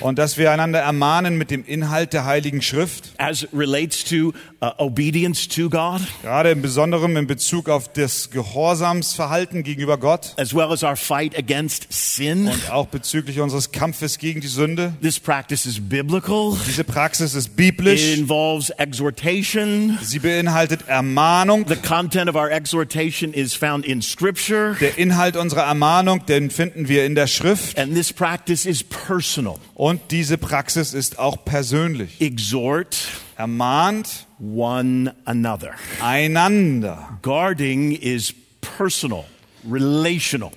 [0.00, 4.32] und dass wir einander ermahnen mit dem Inhalt der Heiligen Schrift, as it relates to
[4.62, 10.54] uh, obedience to God, gerade im Besonderen in Bezug auf das Gehorsamsverhalten gegenüber Gott as
[10.54, 12.48] well as our fight against sin.
[12.48, 14.94] und auch bezüglich unseres Kampfes gegen die Sünde.
[15.02, 16.56] This practice is biblical.
[16.66, 18.16] Diese Praxis ist It biblisch.
[18.16, 19.98] involves exhortation.
[20.02, 21.66] Sie beinhaltet Ermahnung.
[21.68, 24.76] The content of our exhortation is found in Scripture.
[24.80, 27.78] Der Inhalt unserer Ermahnung, den finden wir in der Schrift.
[27.78, 28.82] And this practice is
[29.14, 29.58] personal.
[29.74, 32.20] Und diese Praxis ist auch persönlich.
[32.20, 32.96] Exhort
[33.36, 35.74] Ermahnt one another.
[36.00, 37.18] einander.
[37.22, 39.24] Guarding is personal,
[39.68, 40.52] relational.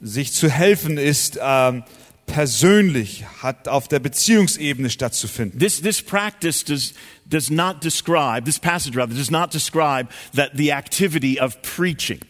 [0.00, 1.84] Sich zu helfen ist ähm,
[2.26, 5.58] persönlich, hat auf der Beziehungsebene stattzufinden.
[5.58, 6.94] This, this practice does,
[7.28, 12.20] does not describe, this passage rather, does not describe that the activity of preaching.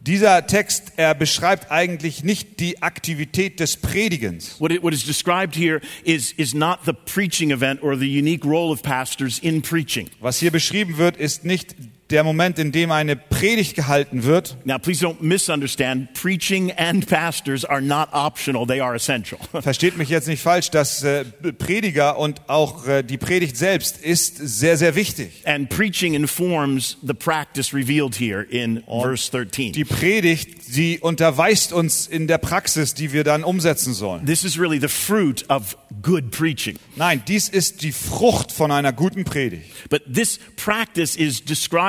[0.00, 4.60] Dieser Text, er beschreibt eigentlich nicht die Aktivität des Predigens.
[4.60, 8.44] What, it, what is described here is, is not the preaching event or the unique
[8.44, 10.08] role of pastors in preaching.
[10.20, 11.74] Was hier beschrieben wird, ist nicht
[12.10, 14.56] der Moment, in dem eine Predigt gehalten wird.
[14.64, 16.14] Now, please don't misunderstand.
[16.14, 19.38] Preaching and pastors are not optional, they are essential.
[19.62, 24.36] Versteht mich jetzt nicht falsch, dass äh, Prediger und auch äh, die Predigt selbst ist
[24.36, 25.42] sehr, sehr wichtig.
[25.44, 29.72] And preaching informs the practice revealed here in verse 13.
[29.72, 34.24] Die Predigt, sie unterweist uns in der Praxis, die wir dann umsetzen sollen.
[34.26, 36.78] This is really the fruit of good preaching.
[36.96, 39.88] Nein, dies ist die Frucht von einer guten Predigt.
[39.90, 41.44] But this practice is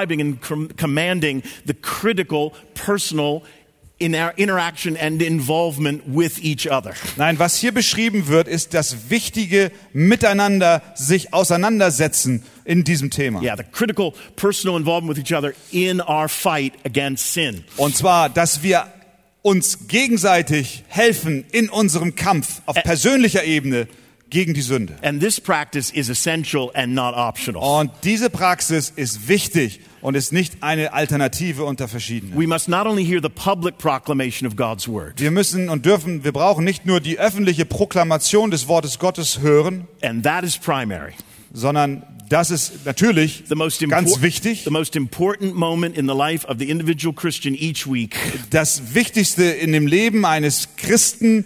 [0.10, 3.43] describing and com- commanding the critical personal
[4.00, 6.93] in our interaction and involvement with each other.
[7.17, 13.41] Nein, was hier beschrieben wird, ist das wichtige Miteinander, sich auseinandersetzen in diesem Thema.
[13.41, 17.65] Yeah, the critical personal involvement with each other in our fight against sin.
[17.76, 18.88] Und zwar, dass wir
[19.41, 23.88] uns gegenseitig helfen in unserem Kampf auf persönlicher Ebene
[24.29, 24.95] gegen die Sünde.
[25.01, 27.61] And this practice is essential and not optional.
[27.61, 32.37] Und diese Praxis ist wichtig und ist nicht eine Alternative unter verschiedenen.
[32.39, 36.23] We must not only hear the public proclamation of God's word, Wir müssen und dürfen,
[36.23, 41.13] wir brauchen nicht nur die öffentliche Proklamation des Wortes Gottes hören, and that is primary.
[41.53, 44.63] sondern das ist natürlich The most, ganz wichtig.
[44.63, 48.15] the most important moment in the life of the individual Christian each week
[48.51, 51.45] Das Wichtigste in dem Leben eines Christen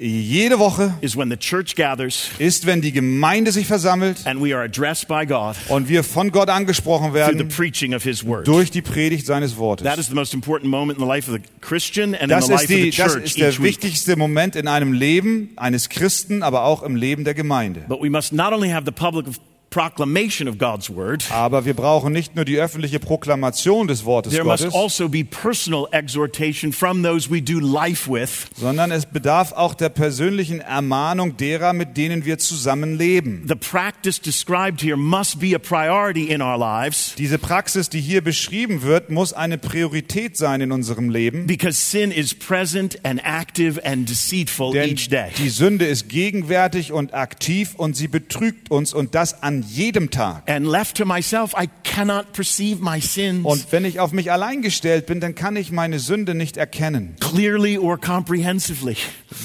[0.00, 4.54] jede Woche is when the church gathers ist, wenn die Gemeinde sich versammelt and we
[4.54, 8.24] are addressed by God und wir von Gott angesprochen through the werden preaching of His
[8.24, 8.48] Word.
[8.48, 9.84] durch die Predigt seines Wortes.
[9.86, 12.46] That is the most important moment in the life of the Christian and in Das
[12.46, 13.64] the life ist, of the die, das church ist der each week.
[13.66, 17.84] wichtigste Moment in einem Leben eines Christen, aber auch im Leben der Gemeinde.
[17.88, 19.26] But we must not only have the public
[19.70, 24.44] proclamation of God's Word, Aber wir brauchen nicht nur die öffentliche Proklamation des Wortes there
[24.44, 29.52] must Gottes, also be personal exhortation from those we do life with sondern es bedarf
[29.52, 33.44] auch der persönlichen Ermahnung derer, mit denen wir zusammen leben.
[33.48, 38.22] the practice described here must be a priority in our lives Diese Praxis, die hier
[38.22, 41.46] beschrieben wird, muss eine Priorität sein in unserem Leben.
[41.46, 45.28] because sin is present and active and deceitful Denn each day.
[45.38, 50.48] die Sünde ist gegenwärtig und aktiv und sie betrügt uns und das an jedem Tag.
[50.48, 54.62] And left to myself, I cannot perceive my sins Und wenn ich auf mich allein
[54.62, 57.16] gestellt bin, dann kann ich meine Sünde nicht erkennen.
[57.20, 58.96] clearly or comprehensively.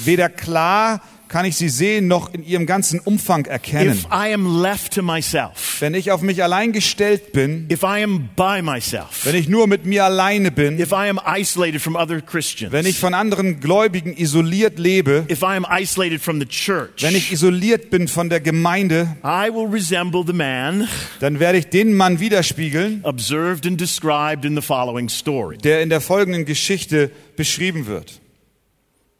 [0.04, 3.92] Weder klar kann ich sie sehen, noch in ihrem ganzen Umfang erkennen.
[3.92, 8.02] If I am left to myself, Wenn ich auf mich allein gestellt bin, if I
[8.02, 11.96] am by myself, wenn ich nur mit mir alleine bin, if I am isolated from
[11.96, 18.28] other Christians, wenn ich von anderen Gläubigen isoliert lebe, church, wenn ich isoliert bin von
[18.28, 20.88] der Gemeinde, I will resemble the man
[21.20, 25.58] dann werde ich den Mann widerspiegeln, observed and described in the following story.
[25.58, 28.20] der in der folgenden Geschichte beschrieben wird.
[28.20, 28.20] As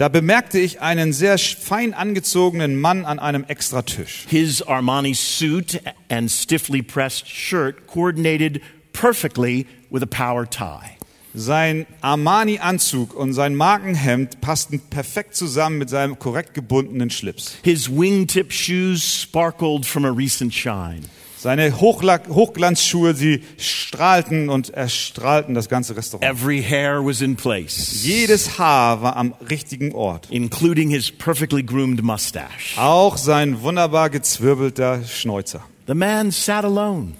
[0.00, 4.24] da bemerkte ich einen sehr fein angezogenen Mann an einem Extratisch.
[4.28, 8.62] His Armani suit and stiffly pressed shirt coordinated
[8.94, 10.96] perfectly with a power tie.
[11.32, 17.56] Sein Armani-Anzug und sein Markenhemd passten perfekt zusammen mit seinem korrekt gebundenen Schlips.
[17.62, 21.02] His wingtip shoes sparkled from a recent shine.
[21.38, 26.22] Seine Hochla Hochglanzschuhe, sie strahlten und erstrahlten das ganze Restaurant.
[26.28, 30.26] Every hair was in place, Jedes Haar war am richtigen Ort.
[30.30, 32.76] including his perfectly groomed mustache.
[32.76, 35.62] Auch sein wunderbar gezwirbelter Schnäuzer.
[35.86, 37.12] The man sat alone,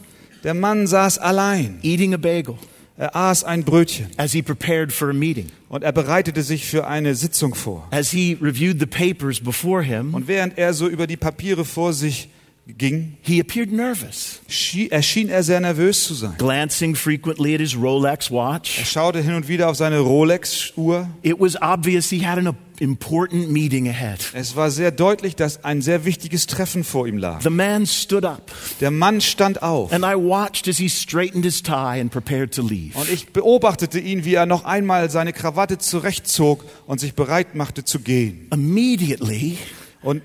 [0.44, 1.79] Der Mann saß allein.
[1.83, 2.59] eating a bagel
[3.00, 5.46] Er aß ein Brötchen as he prepared for a meeting.
[5.70, 7.88] und er bereitete sich für eine Sitzung vor.
[7.90, 11.94] As he reviewed the papers before him, Und während er so über die Papiere vor
[11.94, 12.28] sich
[12.76, 16.35] ging, he appeared nervous, schie- erschien er sehr nervös zu sein.
[16.38, 18.85] glancing frequently at his Rolex Er watch.
[18.90, 21.09] schaute hin und wieder auf seine Rolex-Uhr.
[21.22, 24.20] It was obvious he had an important meeting ahead.
[24.33, 27.42] Es war sehr deutlich, dass ein sehr wichtiges Treffen vor ihm lag.
[27.42, 31.62] The man stood up, Der Mann stand auf and I watched as he straightened his
[31.62, 32.98] tie and prepared to leave.
[32.98, 37.85] und ich beobachtete ihn, wie er noch einmal seine Krawatte zurechtzog und sich bereit machte
[37.85, 38.48] zu gehen.
[38.52, 39.59] Immediately,
[40.02, 40.22] Und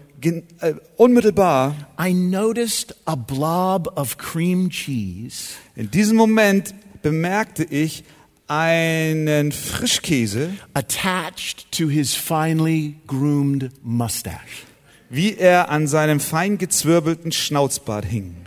[0.98, 8.04] unmittelbar I noticed a blob of cream cheese in diesem Moment bemerkte ich
[8.48, 14.66] einen Frischkäse, attached to his finely groomed mustache.
[15.10, 18.45] wie er an seinem fein gezwirbelten Schnauzbart hing.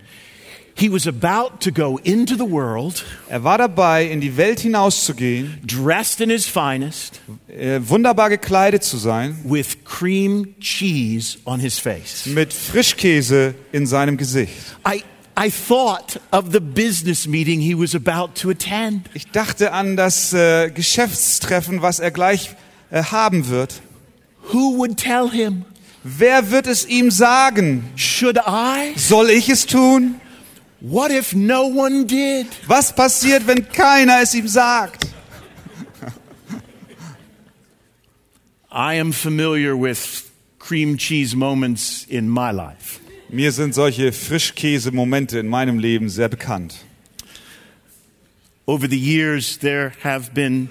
[0.81, 5.59] He was about to go into the world, Er war dabei, in die Welt hinauszugehen,
[5.67, 12.27] dressed in his finest, äh, wunderbar gekleidet zu sein, with cream cheese on his face.
[12.27, 14.55] mit Frischkäse in seinem Gesicht.
[14.87, 15.03] I,
[15.37, 19.11] I thought of the business meeting he was about to attend.
[19.15, 22.51] Ich dachte an das äh, Geschäftstreffen, was er gleich
[22.93, 23.81] äh, haben wird.
[24.53, 25.65] Who would tell him?
[26.05, 27.85] Wer wird es ihm sagen?
[27.97, 28.93] Should I?
[28.97, 30.21] Soll ich es tun?
[30.81, 32.47] What if no one did?
[32.69, 35.07] Was passiert, wenn keiner es ihm sagt?
[38.71, 43.01] I am familiar with cream cheese moments in my life.
[43.31, 46.85] Mir sind solche Frischkäse-Momente in meinem Leben sehr bekannt.
[48.67, 50.71] Over the years, there have been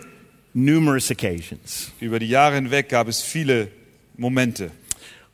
[0.53, 3.69] numerous occasions Über die Jahre hinweg gab es viele
[4.17, 4.71] Momente,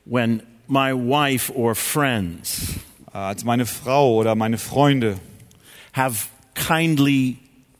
[0.05, 2.79] when my wife or friends
[3.13, 5.17] als meine Frau oder meine Freunde
[5.93, 7.37] have kindly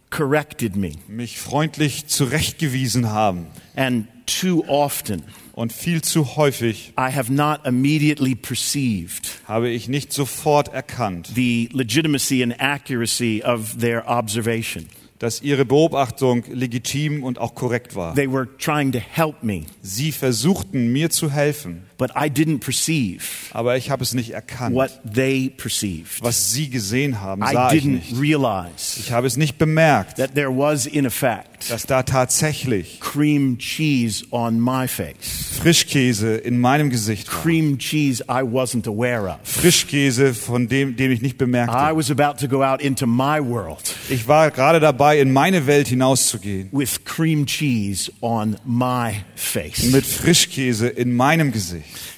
[0.09, 3.47] corrected me, mich freundlich zurechtgewiesen haben.
[3.75, 10.13] and too often Und viel zu häufig I have not immediately perceived habe ich nicht
[10.13, 14.85] sofort erkannt, the legitimacy and accuracy of their observation.
[15.19, 18.13] dass ihre Beobachtung legitim und auch korrekt war.
[18.13, 23.23] They were trying to help me, Sie versuchten mir zu helfen, but I didn't perceive
[23.51, 24.75] aber ich habe es nicht erkannt.
[24.75, 26.21] what they perceived.
[26.21, 28.19] Was sie gesehen haben, I sah ich didn't nicht.
[28.19, 33.57] realize Ich habe es nicht bemerkt, that there was, in effect, dass da tatsächlich cream
[33.57, 35.59] cheese on my face.
[35.61, 37.41] Frischkäse in meinem Gesicht war.
[37.41, 39.37] Cream cheese I wasn't aware of.
[39.43, 41.75] Frischkäse, von dem, dem ich nicht I bemerkte.
[41.95, 45.87] was about to go out into my world Ich war gerade dabei, in meine Welt
[45.87, 46.69] hinauszugehen.
[46.71, 49.83] with cream cheese on my face.
[49.91, 51.51] Mit Frischkäse in meinem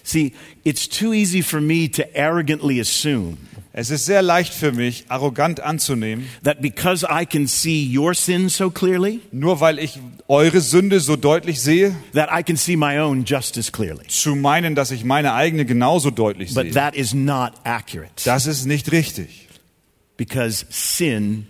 [0.04, 3.38] See, it's too easy for me to arrogantly assume
[3.78, 8.48] Es ist sehr leicht für mich, arrogant anzunehmen, that because I can see your sin
[8.48, 10.00] so clearly, nur weil ich
[10.30, 14.08] eure Sünde so deutlich sehe, that I can see my own just as clearly.
[14.08, 16.72] zu meinen, dass ich meine eigene genauso deutlich But sehe.
[16.74, 19.50] that is not accurate Das ist nicht richtig.
[20.16, 21.46] because sin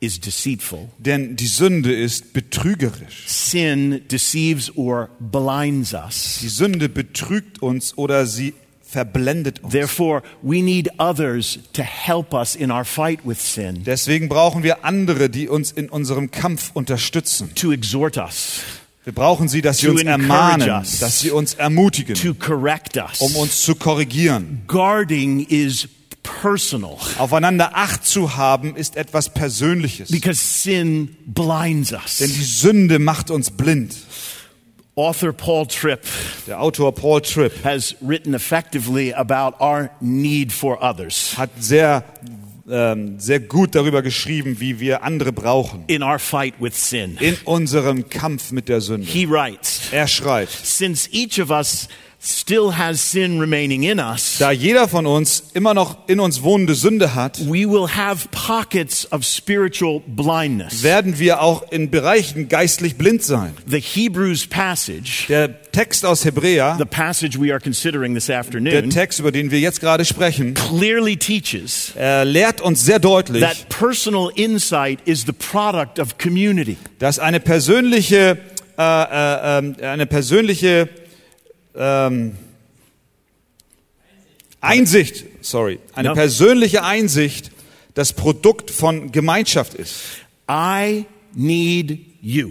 [0.00, 0.88] is deceitful.
[0.98, 3.24] Denn die Sünde ist betrügerisch.
[3.26, 6.38] Sin deceives or blinds us.
[6.40, 9.72] Die Sünde betrügt uns oder sie verblendet uns.
[9.72, 14.84] Therefore, we need others to help us in our fight with sin, Deswegen brauchen wir
[14.84, 17.54] andere, die uns in unserem Kampf unterstützen.
[17.54, 18.60] to exhort us,
[19.04, 20.98] Wir brauchen sie, dass sie uns ermahnen, us.
[20.98, 23.20] dass sie uns ermutigen, to correct us.
[23.20, 24.62] um uns zu korrigieren.
[24.66, 25.86] Guarding is
[26.22, 30.10] personal Aufeinander Acht zu haben, ist etwas Persönliches.
[30.10, 32.18] because sin blinds us.
[32.18, 33.94] Denn die Sünde macht uns blind.
[34.96, 36.00] Author Paul Tripp
[36.46, 42.04] Der Autor Paul Tripp has written effectively about our need for others hat sehr,
[42.68, 45.84] ähm, sehr gut darüber geschrieben, wie wir andere brauchen.
[45.86, 47.16] in our fight with sin.
[47.20, 49.06] In unserem Kampf mit der Sünde.
[49.06, 51.88] He writes, Er schreibt, since each of us
[52.22, 56.74] still has sin remaining in us, da jeder von uns immer noch in uns wohnende
[56.74, 60.82] Sünde hat, we will have pockets of spiritual blindness.
[60.82, 63.54] werden wir auch in Bereichen geistlich blind sein.
[63.66, 68.90] The Hebrews passage, Der Text aus Hebräer, the passage we are considering this der afternoon,
[68.90, 73.66] Text, über den wir jetzt gerade sprechen, clearly teaches er lehrt uns sehr deutlich, that
[73.70, 76.76] personal insight is the product of community.
[76.98, 78.36] dass eine persönliche,
[78.78, 80.88] äh, äh, ähm, eine persönliche
[81.80, 82.32] ähm,
[84.60, 86.14] Einsicht, sorry, eine No.
[86.14, 87.50] persönliche Einsicht
[87.94, 89.94] das Produkt von Gemeinschaft ist.
[90.50, 92.50] I need you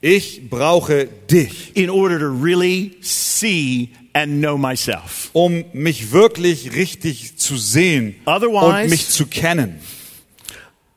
[0.00, 5.30] Ich brauche dich, in order to really see and know myself.
[5.32, 9.80] um mich wirklich richtig zu sehen Otherwise- und mich zu kennen.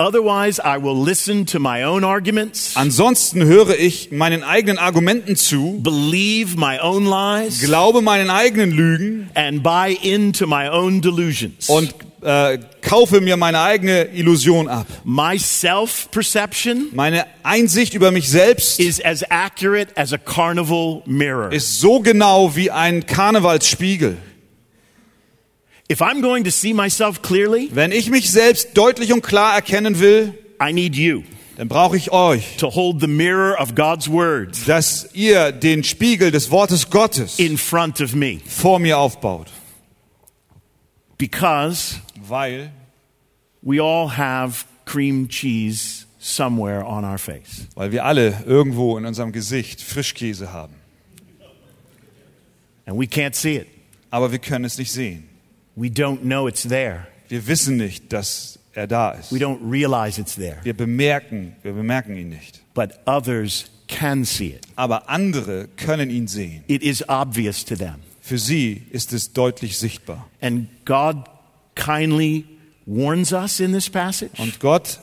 [0.01, 5.79] Otherwise, I will listen to my own arguments, Ansonsten höre ich meinen eigenen Argumenten zu,
[5.83, 11.69] believe my own lies, glaube meinen eigenen Lügen and buy into my own delusions.
[11.69, 14.87] und äh, kaufe mir meine eigene Illusion ab.
[15.03, 21.51] my self perception Meine Einsicht über mich selbst is as accurate as a carnival mirror.
[21.51, 24.17] ist so genau wie ein Karnevalsspiegel.
[25.91, 29.99] If I'm going to see myself clearly, Wenn ich mich selbst deutlich und klar erkennen
[29.99, 31.23] will, I need you
[31.57, 36.31] dann brauche ich euch, to hold the mirror of God's word dass ihr den Spiegel
[36.31, 38.39] des Wortes Gottes in front of me.
[38.47, 39.47] vor mir aufbaut.
[41.17, 42.71] Because Weil,
[43.61, 47.67] we all have cream cheese somewhere on our face.
[47.75, 50.75] weil wir alle irgendwo in unserem Gesicht Frischkäse haben.
[52.85, 53.67] And we can't see it.
[54.09, 55.27] Aber wir können es nicht sehen.
[55.75, 57.07] We don't know it's there.
[57.29, 59.31] Wir wissen nicht, dass er da ist.
[59.31, 60.57] We don't realize it's there.
[60.63, 62.61] Wir bemerken, wir bemerken ihn nicht.
[62.73, 64.67] But others can see it.
[64.75, 66.63] Aber andere können ihn sehen.
[66.67, 67.95] It is obvious to them.
[68.21, 70.27] Für sie ist es deutlich sichtbar.
[70.41, 71.25] And God
[71.75, 72.45] kindly
[72.85, 74.99] warns us in this passage Und Gott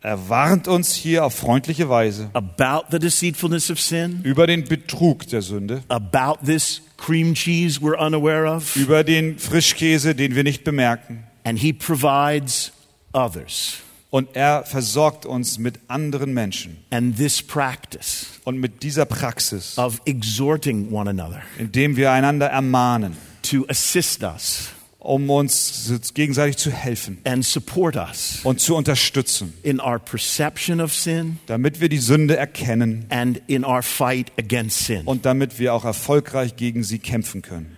[0.00, 5.40] erwarnt uns hier auf freundliche Weise about the deceitfulness of sin, über den Betrug der
[5.40, 11.24] Sünde, about this cream cheese we're unaware of, über den Frischkäse, den wir nicht bemerken.
[11.44, 12.72] and He provides
[13.12, 13.78] others.
[14.10, 20.00] Und er versorgt uns mit anderen Menschen And this practice und mit dieser Praxis, of
[20.06, 24.70] exhorting one another indem wir einander ermahnen, to assist us
[25.04, 30.92] um uns gegenseitig zu helfen and support us und zu unterstützen, in our perception of
[30.94, 35.02] sin damit wir die Sünde erkennen and in our fight against sin.
[35.04, 37.76] und damit wir auch erfolgreich gegen sie kämpfen können.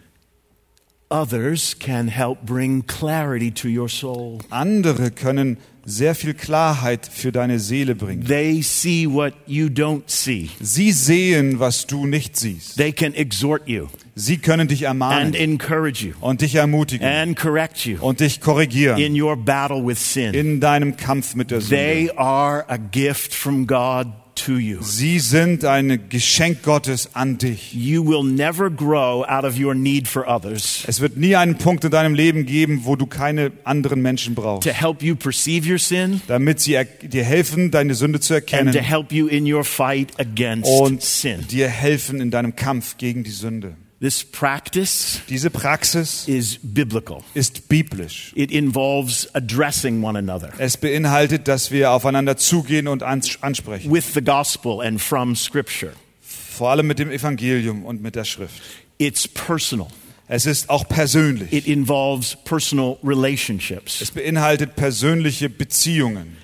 [1.09, 4.39] Others can help bring clarity to your soul.
[4.51, 8.27] Andere können sehr viel Klarheit für deine Seele bringen.
[8.27, 10.51] They see what you don't see.
[10.61, 12.77] Sie sehen, was du nicht siehst.
[12.77, 17.37] They can exhort you Sie können dich and ermahnen encourage you und dich ermutigen and
[17.37, 20.33] correct you und dich korrigieren in your battle with sin.
[20.33, 21.77] in deinem Kampf mit der Sünde.
[21.77, 24.79] They are a gift from God to you.
[24.83, 27.73] Sie sind ein Geschenk Gottes an dich.
[27.75, 31.85] You will never grow out of your need for others Es wird nie einen Punkt
[31.85, 35.79] in deinem Leben geben, wo du keine anderen Menschen brauchst, to help you perceive your
[35.79, 39.65] sin damit sie dir helfen, deine Sünde zu and to erkennen help you in your
[39.65, 41.47] fight against und sin.
[41.49, 43.77] dir helfen in deinem Kampf gegen die Sünde.
[43.99, 47.23] This practice Diese Praxis is biblical.
[47.33, 48.31] ist biblisch.
[48.35, 53.91] It involves addressing one another Es beinhaltet, dass wir aufeinander zugehen und ans- ansprechen.
[53.91, 55.93] with the gospel and from scripture.
[56.21, 58.61] Vor allem mit dem Evangelium und mit der Schrift.
[58.99, 59.89] It's personal.
[60.29, 61.51] Es ist auch persönlich.
[61.53, 66.37] It involves personal relationships Es beinhaltet persönliche Beziehungen.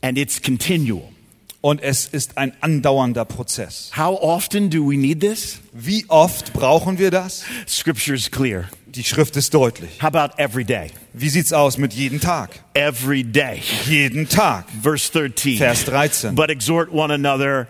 [0.00, 1.02] and it's continual.
[1.66, 3.90] Und es ist ein andauernder Prozess.
[3.96, 5.58] How often do we need this?
[5.72, 7.44] Wie oft brauchen wir das?
[7.66, 8.68] Scripture is clear.
[8.86, 10.00] Die Schrift ist deutlich.
[10.00, 10.92] How about every day?
[11.12, 12.50] Wie sieht's aus mit jeden Tag?
[12.74, 13.62] Every day.
[13.84, 14.66] Jeden Tag.
[14.80, 15.58] Verse 13.
[15.58, 16.36] Vers 13.
[16.36, 17.66] But exhort one another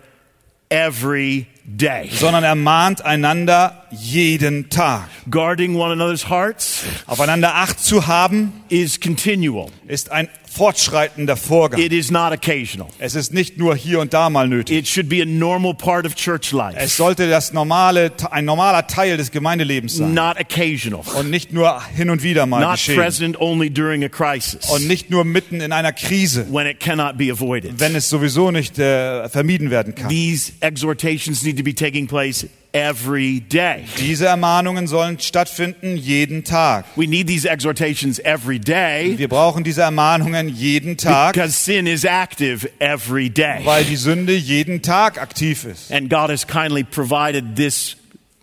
[0.69, 2.09] every day.
[2.13, 5.09] Sondern ermahnt einander jeden Tag.
[5.31, 9.69] Guarding one another's hearts Aufeinander Acht zu haben, is continual.
[9.87, 11.79] ist ein fortschreitender Vorgang.
[11.81, 12.89] It is not occasional.
[12.99, 14.77] Es ist nicht nur hier und da mal nötig.
[14.79, 18.87] It should be a normal part of church Es life, sollte das normale, ein normaler
[18.87, 20.15] Teil des Gemeindelebens sein.
[20.15, 22.97] not occasional, Und nicht nur hin und wieder mal not geschehen.
[22.97, 27.19] present only during a crisis Und nicht nur mitten in einer Krise, when it cannot
[27.19, 27.79] be avoided.
[27.79, 30.09] wenn es sowieso nicht äh, vermieden werden kann.
[30.09, 33.85] These exhortations need to be taking place every day.
[33.99, 36.85] Diese Ermahnungen sollen stattfinden jeden Tag.
[36.97, 42.05] We need these exhortations every day Wir brauchen diese Ermahnungen jeden Tag, because sin is
[42.05, 43.61] active every day.
[43.65, 45.91] weil die Sünde jeden Tag aktiv ist.
[45.91, 47.97] And God has kindly provided this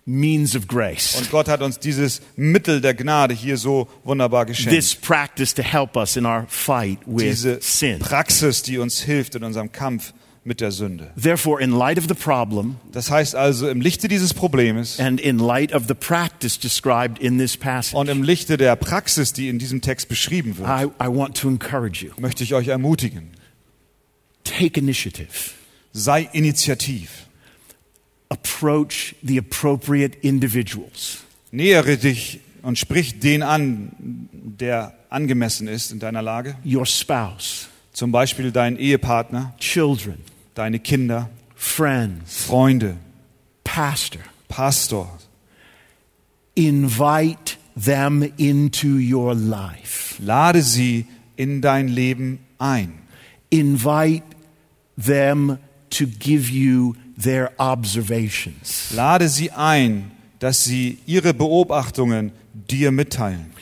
[0.06, 4.72] means of grace, Und Gott hat uns dieses Mittel der Gnade hier so wunderbar geschenkt.
[4.72, 8.00] this practice to help us in our fight with Diese sin.
[8.00, 10.14] Praxis, die uns hilft in unserem Kampf
[10.46, 11.12] mit der Sünde.
[11.22, 15.40] Therefore, in light of the problem Das heißt also, im Lichte dieses Problems and in
[15.40, 19.60] light of the practice described in this passage, und im Lichte der Praxis, die in
[19.60, 22.12] diesem Text beschrieben wird, I, I want to encourage you.
[22.20, 23.30] möchte ich euch ermutigen.
[24.44, 25.52] Take initiative.
[25.94, 27.28] Sei initiativ.
[28.30, 31.20] Approach the appropriate individuals.
[31.52, 33.92] Nähere dich und sprich den an,
[34.32, 36.56] der angemessen ist in deiner Lage.
[36.66, 40.18] Your spouse, Zum Beispiel deinen Ehepartner, children,
[40.54, 42.98] deine Kinder, friends, Freunde,
[43.64, 44.20] pastor.
[44.50, 45.08] Pastor.
[46.56, 50.20] Invite them into your life.
[50.20, 53.00] Lade sie in dein Leben ein.
[53.50, 54.24] Invite
[54.96, 55.58] them
[55.90, 58.92] to give you their observations.
[58.94, 63.54] Lade sie ein, dass sie ihre Beobachtungen dir mitteilen.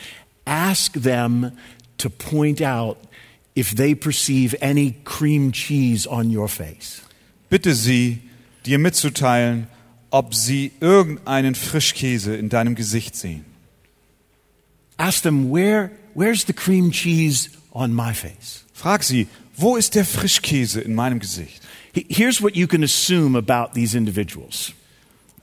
[0.45, 1.51] Ask them
[1.97, 2.97] to point out
[3.55, 7.01] if they perceive any cream cheese on your face.
[7.49, 8.19] Bitte sie,
[8.65, 9.67] dir mitzuteilen,
[10.09, 13.45] ob sie irgendeinen Frischkäse in deinem Gesicht sehen.
[14.97, 18.63] Ask them, where, where's the cream cheese on my face?
[18.73, 19.27] Frag sie,
[19.57, 21.61] wo ist der Frischkäse in meinem Gesicht?
[21.93, 24.73] He- Here's what you can assume about these individuals.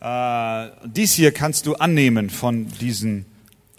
[0.01, 3.27] Äh, dies hier kannst du annehmen von diesen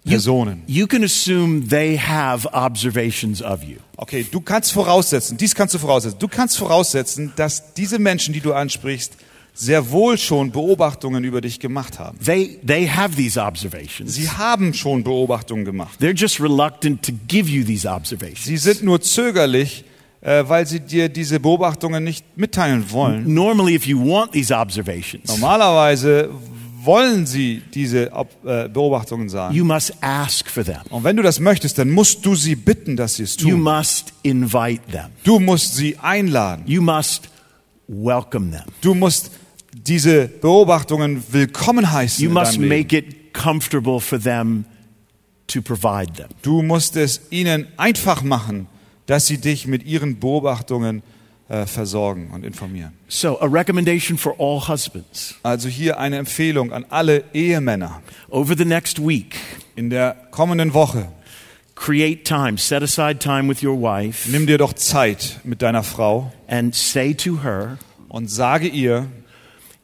[0.10, 0.64] Personen.
[0.68, 3.78] You can assume they have observations of you.
[3.98, 6.20] Okay, du kannst voraussetzen, dies kannst du voraussetzen.
[6.20, 9.18] Du kannst voraussetzen, dass diese Menschen, die du ansprichst,
[9.54, 12.18] sehr wohl schon Beobachtungen über dich gemacht haben.
[12.20, 14.16] They, they have these observations.
[14.16, 16.00] Sie haben schon Beobachtungen gemacht.
[16.02, 18.46] They're just reluctant to give you these observations.
[18.46, 19.84] Sie sind nur zögerlich,
[20.22, 23.34] äh, weil sie dir diese Beobachtungen nicht mitteilen wollen.
[23.34, 26.30] Normally, if you want these observations, Normalerweise
[26.84, 28.12] wollen sie diese
[28.46, 29.56] äh, Beobachtungen sagen.
[29.56, 30.82] you must ask for them.
[30.90, 33.62] Und wenn du das möchtest, dann musst du sie bitten, dass sie es You tun.
[33.62, 35.08] must invite them.
[35.24, 36.64] Du musst sie einladen.
[36.68, 37.30] You must
[37.88, 38.64] welcome them.
[38.82, 39.32] Du musst
[39.74, 42.24] diese Beobachtungen willkommen heißen.
[42.24, 44.66] You must make it comfortable for them
[45.48, 46.28] to provide them.
[46.42, 48.68] Du musst es ihnen einfach machen,
[49.06, 51.02] dass sie dich mit ihren Beobachtungen
[51.50, 52.94] äh, versorgen und informieren.
[53.08, 55.36] So, a recommendation for all husbands.
[55.44, 58.02] Also hier eine Empfehlung an alle Ehemänner.
[58.30, 59.36] Over the next week,
[59.76, 61.08] In der kommenden Woche
[61.76, 66.32] create time, set aside time with your wife, nimm dir doch Zeit mit deiner Frau
[66.48, 67.78] and say to her,
[68.10, 69.08] und sage ihr,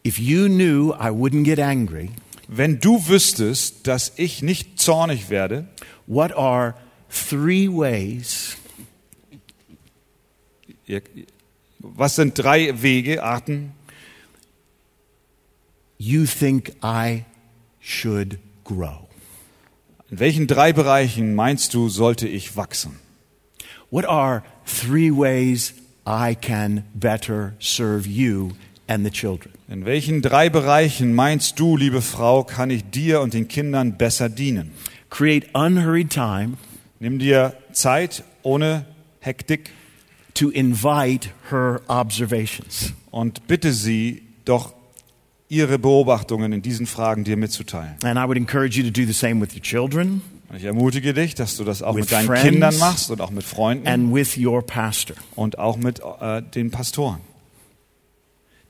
[0.05, 2.11] If you knew I wouldn't get angry,
[2.47, 5.68] wenn du wüsstest, dass ich nicht zornig werde,
[6.05, 6.76] what are
[7.09, 8.57] three ways
[10.86, 11.01] ihr-
[11.95, 13.73] was sind drei Wege, Arten,
[15.97, 17.25] you think I
[17.79, 19.07] should grow?
[20.11, 22.99] in welchen drei Bereichen meinst du, sollte ich wachsen?
[23.89, 25.73] What are three ways
[26.07, 28.51] I can better serve you
[28.88, 29.51] and the children?
[29.67, 34.29] In welchen drei Bereichen meinst du, liebe Frau, kann ich dir und den Kindern besser
[34.29, 34.71] dienen?
[35.09, 36.57] Create unhurried time
[36.99, 38.86] Nimm dir Zeit ohne
[39.19, 39.71] Hektik
[40.36, 42.93] to invite her observations.
[43.11, 44.73] und bitte sie doch
[45.49, 47.95] ihre Beobachtungen in diesen Fragen dir mitzuteilen.
[48.03, 51.13] And I would encourage you to do the same with your children Und ich ermutige
[51.13, 54.13] dich, dass du das auch mit deinen friends Kindern machst und auch mit Freunden and
[54.13, 55.15] with your pastor.
[55.36, 57.19] und auch mit äh, den Pastoren.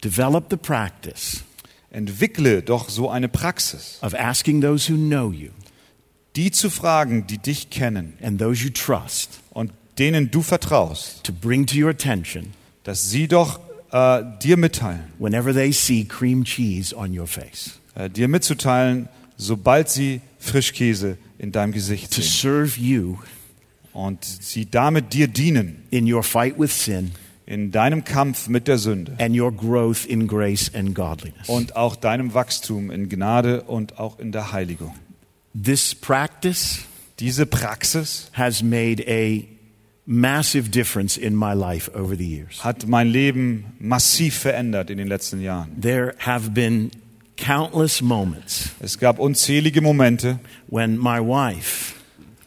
[0.04, 1.44] Develop the practice
[1.92, 5.50] Entwickle doch so eine Praxis, of asking those who know you
[6.36, 11.32] die zu fragen, die dich kennen and those you trust und denen du vertraust, to
[11.34, 13.60] bring to your attention dass sie doch
[13.92, 17.80] äh, dir mitteilen, whenever they see cream cheese on your face.
[17.96, 22.32] äh, dir mitzuteilen, sobald sie Frischkäse in deinem Gesicht To sehen
[22.68, 23.18] serve you
[23.94, 27.12] und sie damit dir dienen in your fight with sin
[27.48, 31.48] in deinem Kampf mit der Sünde and your growth in grace and godliness.
[31.48, 34.94] und auch deinem Wachstum in Gnade und auch in der Heiligung.
[35.54, 36.80] This practice
[37.20, 39.44] Diese Praxis has made a
[40.06, 42.64] massive difference in my life over the years.
[42.64, 45.70] hat mein Leben massiv verändert in den letzten Jahren.
[45.80, 46.92] There have been
[47.38, 51.95] countless moments Es gab unzählige Momente, when my wife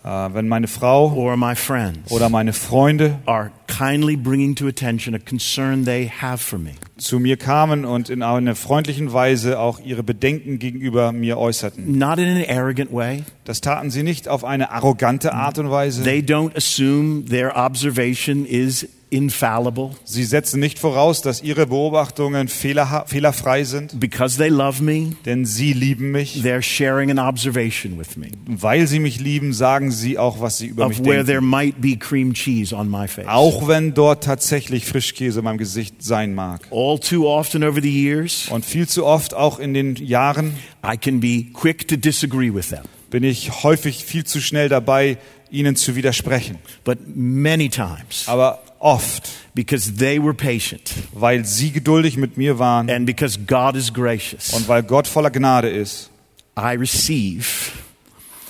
[0.08, 5.14] äh, wenn meine Frau or my friends oder meine Freunde are kindly bringing to attention
[5.14, 6.72] a concern they have for me.
[6.96, 11.98] zu mir kamen und in einer freundlichen Weise auch ihre Bedenken gegenüber mir äußerten.
[11.98, 13.24] Not in an arrogant way.
[13.44, 16.02] Das taten sie nicht auf eine arrogante Art und Weise.
[16.02, 23.06] They don't assume their observation is infallible Sie setzen nicht voraus, dass ihre Beobachtungen fehlerha-
[23.06, 25.12] fehlerfrei sind, because they love me.
[25.24, 26.42] denn sie lieben mich.
[26.42, 30.66] They're sharing an observation with me Weil sie mich lieben, sagen sie auch, was sie
[30.68, 31.48] über mich of where there denken.
[31.50, 33.26] might be cream cheese on my face.
[33.28, 36.60] Auch wenn dort tatsächlich Frischkäse in meinem Gesicht sein mag.
[36.70, 40.54] All too often over the years, Und viel zu oft, auch in den Jahren,
[40.84, 42.84] I can be quick to disagree with them.
[43.10, 45.16] bin ich häufig viel zu schnell dabei,
[45.50, 46.58] ihnen zu widersprechen.
[46.84, 52.90] But many times, Aber oft, because they were patient weil sie geduldig mit mir waren
[52.90, 56.10] and because God is gracious, und weil Gott voller Gnade ist,
[56.56, 57.46] I receive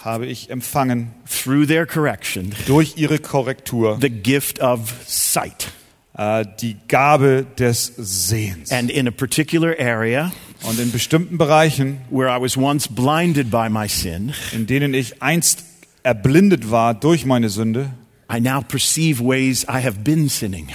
[0.05, 5.68] habe ich empfangen through their correction durch ihre Korrektur the gift of sight.
[6.16, 8.72] äh, die Gabe des Sehens.
[8.72, 10.33] And in a particular area
[10.64, 15.22] Und in bestimmten Bereichen, where I was once blinded by my sin, in denen ich
[15.22, 15.64] einst
[16.03, 17.91] erblindet war durch meine Sünde,
[18.31, 20.68] I now perceive ways I have been sinning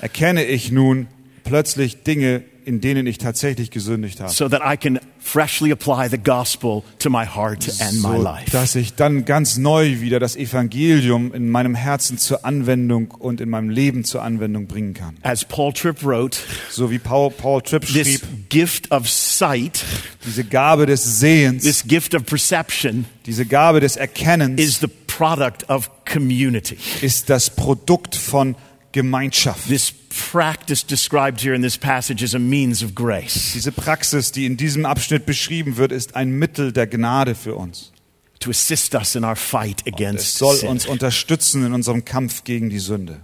[0.00, 1.08] erkenne ich nun
[1.44, 4.30] plötzlich Dinge, in denen ich tatsächlich gesündigt habe.
[4.32, 8.50] so that I can freshly apply the gospel to my heart and my So, life.
[8.52, 13.50] dass ich dann ganz neu wieder das Evangelium in meinem Herzen zur Anwendung und in
[13.50, 15.16] meinem Leben zur Anwendung bringen kann.
[15.22, 16.38] As Paul Tripp wrote,
[16.70, 19.84] So wie Paul, Paul Tripp this schrieb, gift of sight,
[20.24, 24.86] diese Gabe des Sehens, this gift of perception, diese Gabe des Erkennens is the
[25.16, 26.76] product of community.
[27.02, 28.56] ist das Produkt von
[28.92, 29.68] Gemeinschaft.
[29.68, 29.92] This
[30.32, 34.56] practice described here in this passage is a means of grace Diese Praxis, die in
[34.56, 37.92] diesem Abschnitt beschrieben wird, ist ein Mittel der Gnade für uns.
[38.40, 40.68] to assist us in our fight Es against soll sin.
[40.70, 43.20] uns unterstützen in unserem Kampf gegen die Sünde.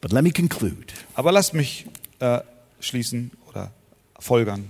[0.00, 0.86] But let me conclude.
[1.14, 1.86] Aber lasst mich
[2.20, 2.40] äh,
[2.80, 3.72] schließen oder
[4.18, 4.68] folgern,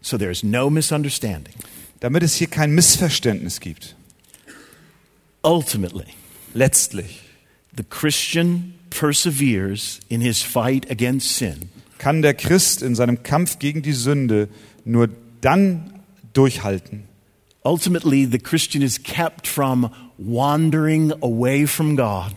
[0.00, 1.54] So there is no misunderstanding.
[2.00, 3.94] damit es hier kein Missverständnis gibt.
[5.44, 6.14] Ultimately,
[6.54, 7.20] Letztlich.
[7.76, 11.70] the Christian perseveres in his fight against sin.
[11.98, 14.48] Kann der Christ in seinem Kampf gegen die Sünde
[14.84, 15.08] nur
[15.40, 16.00] dann
[16.32, 17.04] durchhalten,
[17.64, 19.88] Ultimately, the Christian is kept from
[20.18, 22.32] wandering away from God.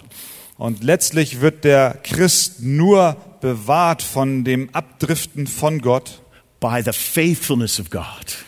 [0.57, 6.21] Und letztlich wird der Christ nur bewahrt von dem Abdriften von Gott
[6.59, 8.45] by the faithfulness of God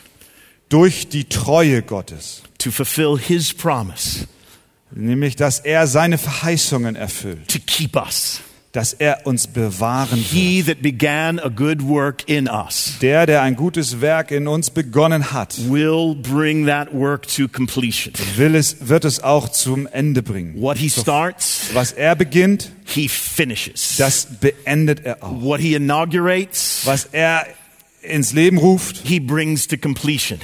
[0.68, 4.26] durch die Treue Gottes, to fulfill his promise
[4.90, 8.40] nämlich dass er seine Verheißungen erfüllt, to keep us.
[8.72, 10.26] dass er uns bewahren wird.
[10.30, 14.68] He that began a good work in us Der, der ein gutes Werk in uns
[14.70, 18.12] begonnen hat, will bring that work to completion.
[18.36, 20.60] will es, wird es auch zum Ende bringen.
[20.60, 23.96] What he starts, Was er beginnt, he finishes.
[23.96, 25.42] das beendet er auch.
[25.42, 27.46] What he inaugurates, Was er
[28.02, 30.38] ins Leben ruft, he brings to completion.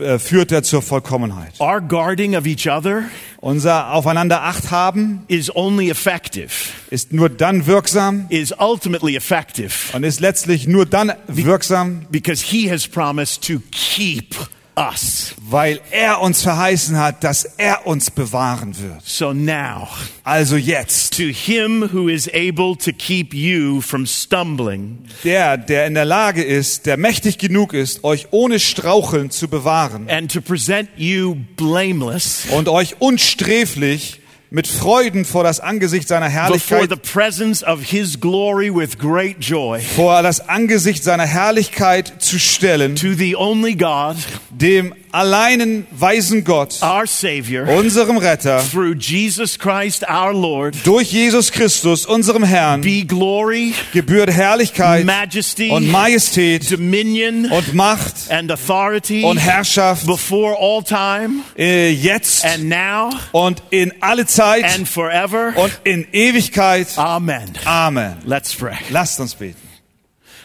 [0.00, 1.60] Äh, führt er zur Vollkommenheit.
[1.60, 3.04] Our guarding of each other
[3.44, 6.48] Unser Aufeinander Acht haben is only effective,
[6.88, 12.70] ist nur dann wirksam is ultimately effective und ist letztlich nur dann wirksam, because he
[12.70, 14.34] has promised to keep
[14.76, 15.34] us.
[15.48, 19.02] weil er uns verheißen hat, dass er uns bewahren wird.
[19.04, 19.88] So now,
[20.24, 25.94] Also jetzt, to him who is able to keep you from stumbling der, der in
[25.94, 30.88] der Lage ist, der mächtig genug ist, euch ohne Straucheln zu bewahren and to present
[30.96, 34.20] you blameless und euch unsträflich
[34.54, 39.80] mit Freuden vor das Angesicht seiner Herrlichkeit, the presence of his glory with great joy.
[39.80, 44.14] vor das Angesicht seiner Herrlichkeit zu stellen, to the only God,
[44.50, 51.50] dem alleinen weisen Gott, our Savior, unserem Retter, through Jesus Christ our Lord, durch Jesus
[51.50, 59.24] Christus, unserem Herrn, be glory, gebührt Herrlichkeit majesty, und Majestät dominion, und Macht and authority
[59.24, 60.06] und Herrschaft
[60.86, 65.54] time äh, jetzt and now und in alle Zeit and forever.
[65.56, 66.96] und in Ewigkeit.
[66.98, 67.52] Amen.
[67.64, 68.18] Amen.
[68.24, 68.76] Let's pray.
[68.90, 69.56] Lasst uns beten.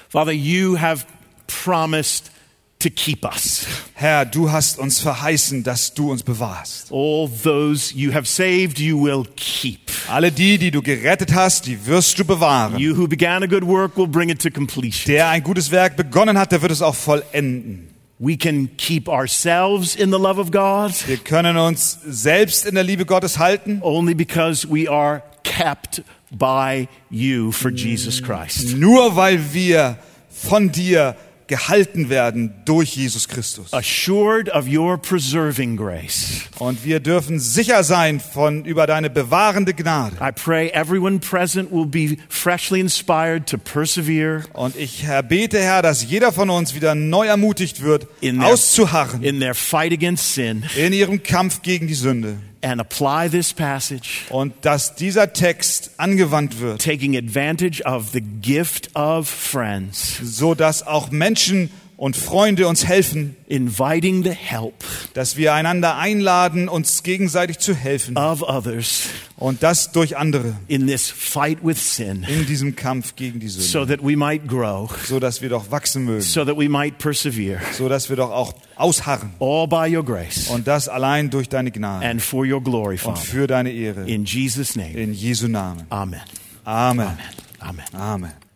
[0.10, 1.06] Father, you have
[1.47, 2.32] promised
[2.80, 3.68] to keep us.
[3.93, 6.91] Herr, du hast uns verheißen, dass du uns bewahrst.
[6.91, 9.91] All those you have saved, you will keep.
[10.08, 12.78] Alle die, die du gerettet hast, die wirst du bewahren.
[12.80, 15.14] You who began a good work will bring it to completion.
[15.14, 17.93] Der ein gutes Werk begonnen hat, der wird es auch vollenden.
[18.22, 22.84] We can keep ourselves in the love of God Wir können uns selbst in der
[22.84, 28.76] Liebe Gottes halten, only because we are kept by you for Jesus Christ.
[28.78, 29.98] nur weil wir
[30.30, 31.16] von dir
[31.50, 33.74] gehalten werden durch Jesus Christus.
[33.74, 36.43] Assured of your preserving grace.
[36.60, 40.16] Und wir dürfen sicher sein von über deine bewahrende Gnade.
[40.22, 45.82] I pray everyone present will be freshly inspired to persevere Und ich Herr, bete, Herr,
[45.82, 50.34] dass jeder von uns wieder neu ermutigt wird, in their, auszuharren in their fight against
[50.34, 52.38] sin in ihrem Kampf gegen die Sünde.
[52.62, 58.95] And apply this passage, Und dass dieser Text angewandt wird, taking advantage of the gift
[58.95, 64.74] of friends, so dass auch Menschen und Freunde uns helfen, inviting the help
[65.16, 68.16] dass wir einander einladen, uns gegenseitig zu helfen.
[68.18, 73.39] of others Und das durch andere in this fight with sin in diesem Kampf gegen
[73.41, 73.97] die so Sünde.
[73.97, 76.22] that we might grow, So dass wir doch wachsen mögen.
[76.22, 79.32] so that we might persevere, So dass wir doch auch ausharren.
[79.41, 83.00] all by your grace Und das allein durch deine Gnade and for your glory, und
[83.00, 83.18] Father.
[83.22, 84.08] für deine Ehre.
[84.10, 85.84] In Jesus' name, In Jesu Namen.
[85.89, 86.22] amen.
[86.64, 87.18] Amen.
[87.60, 87.84] Amen.
[87.93, 88.49] Amen.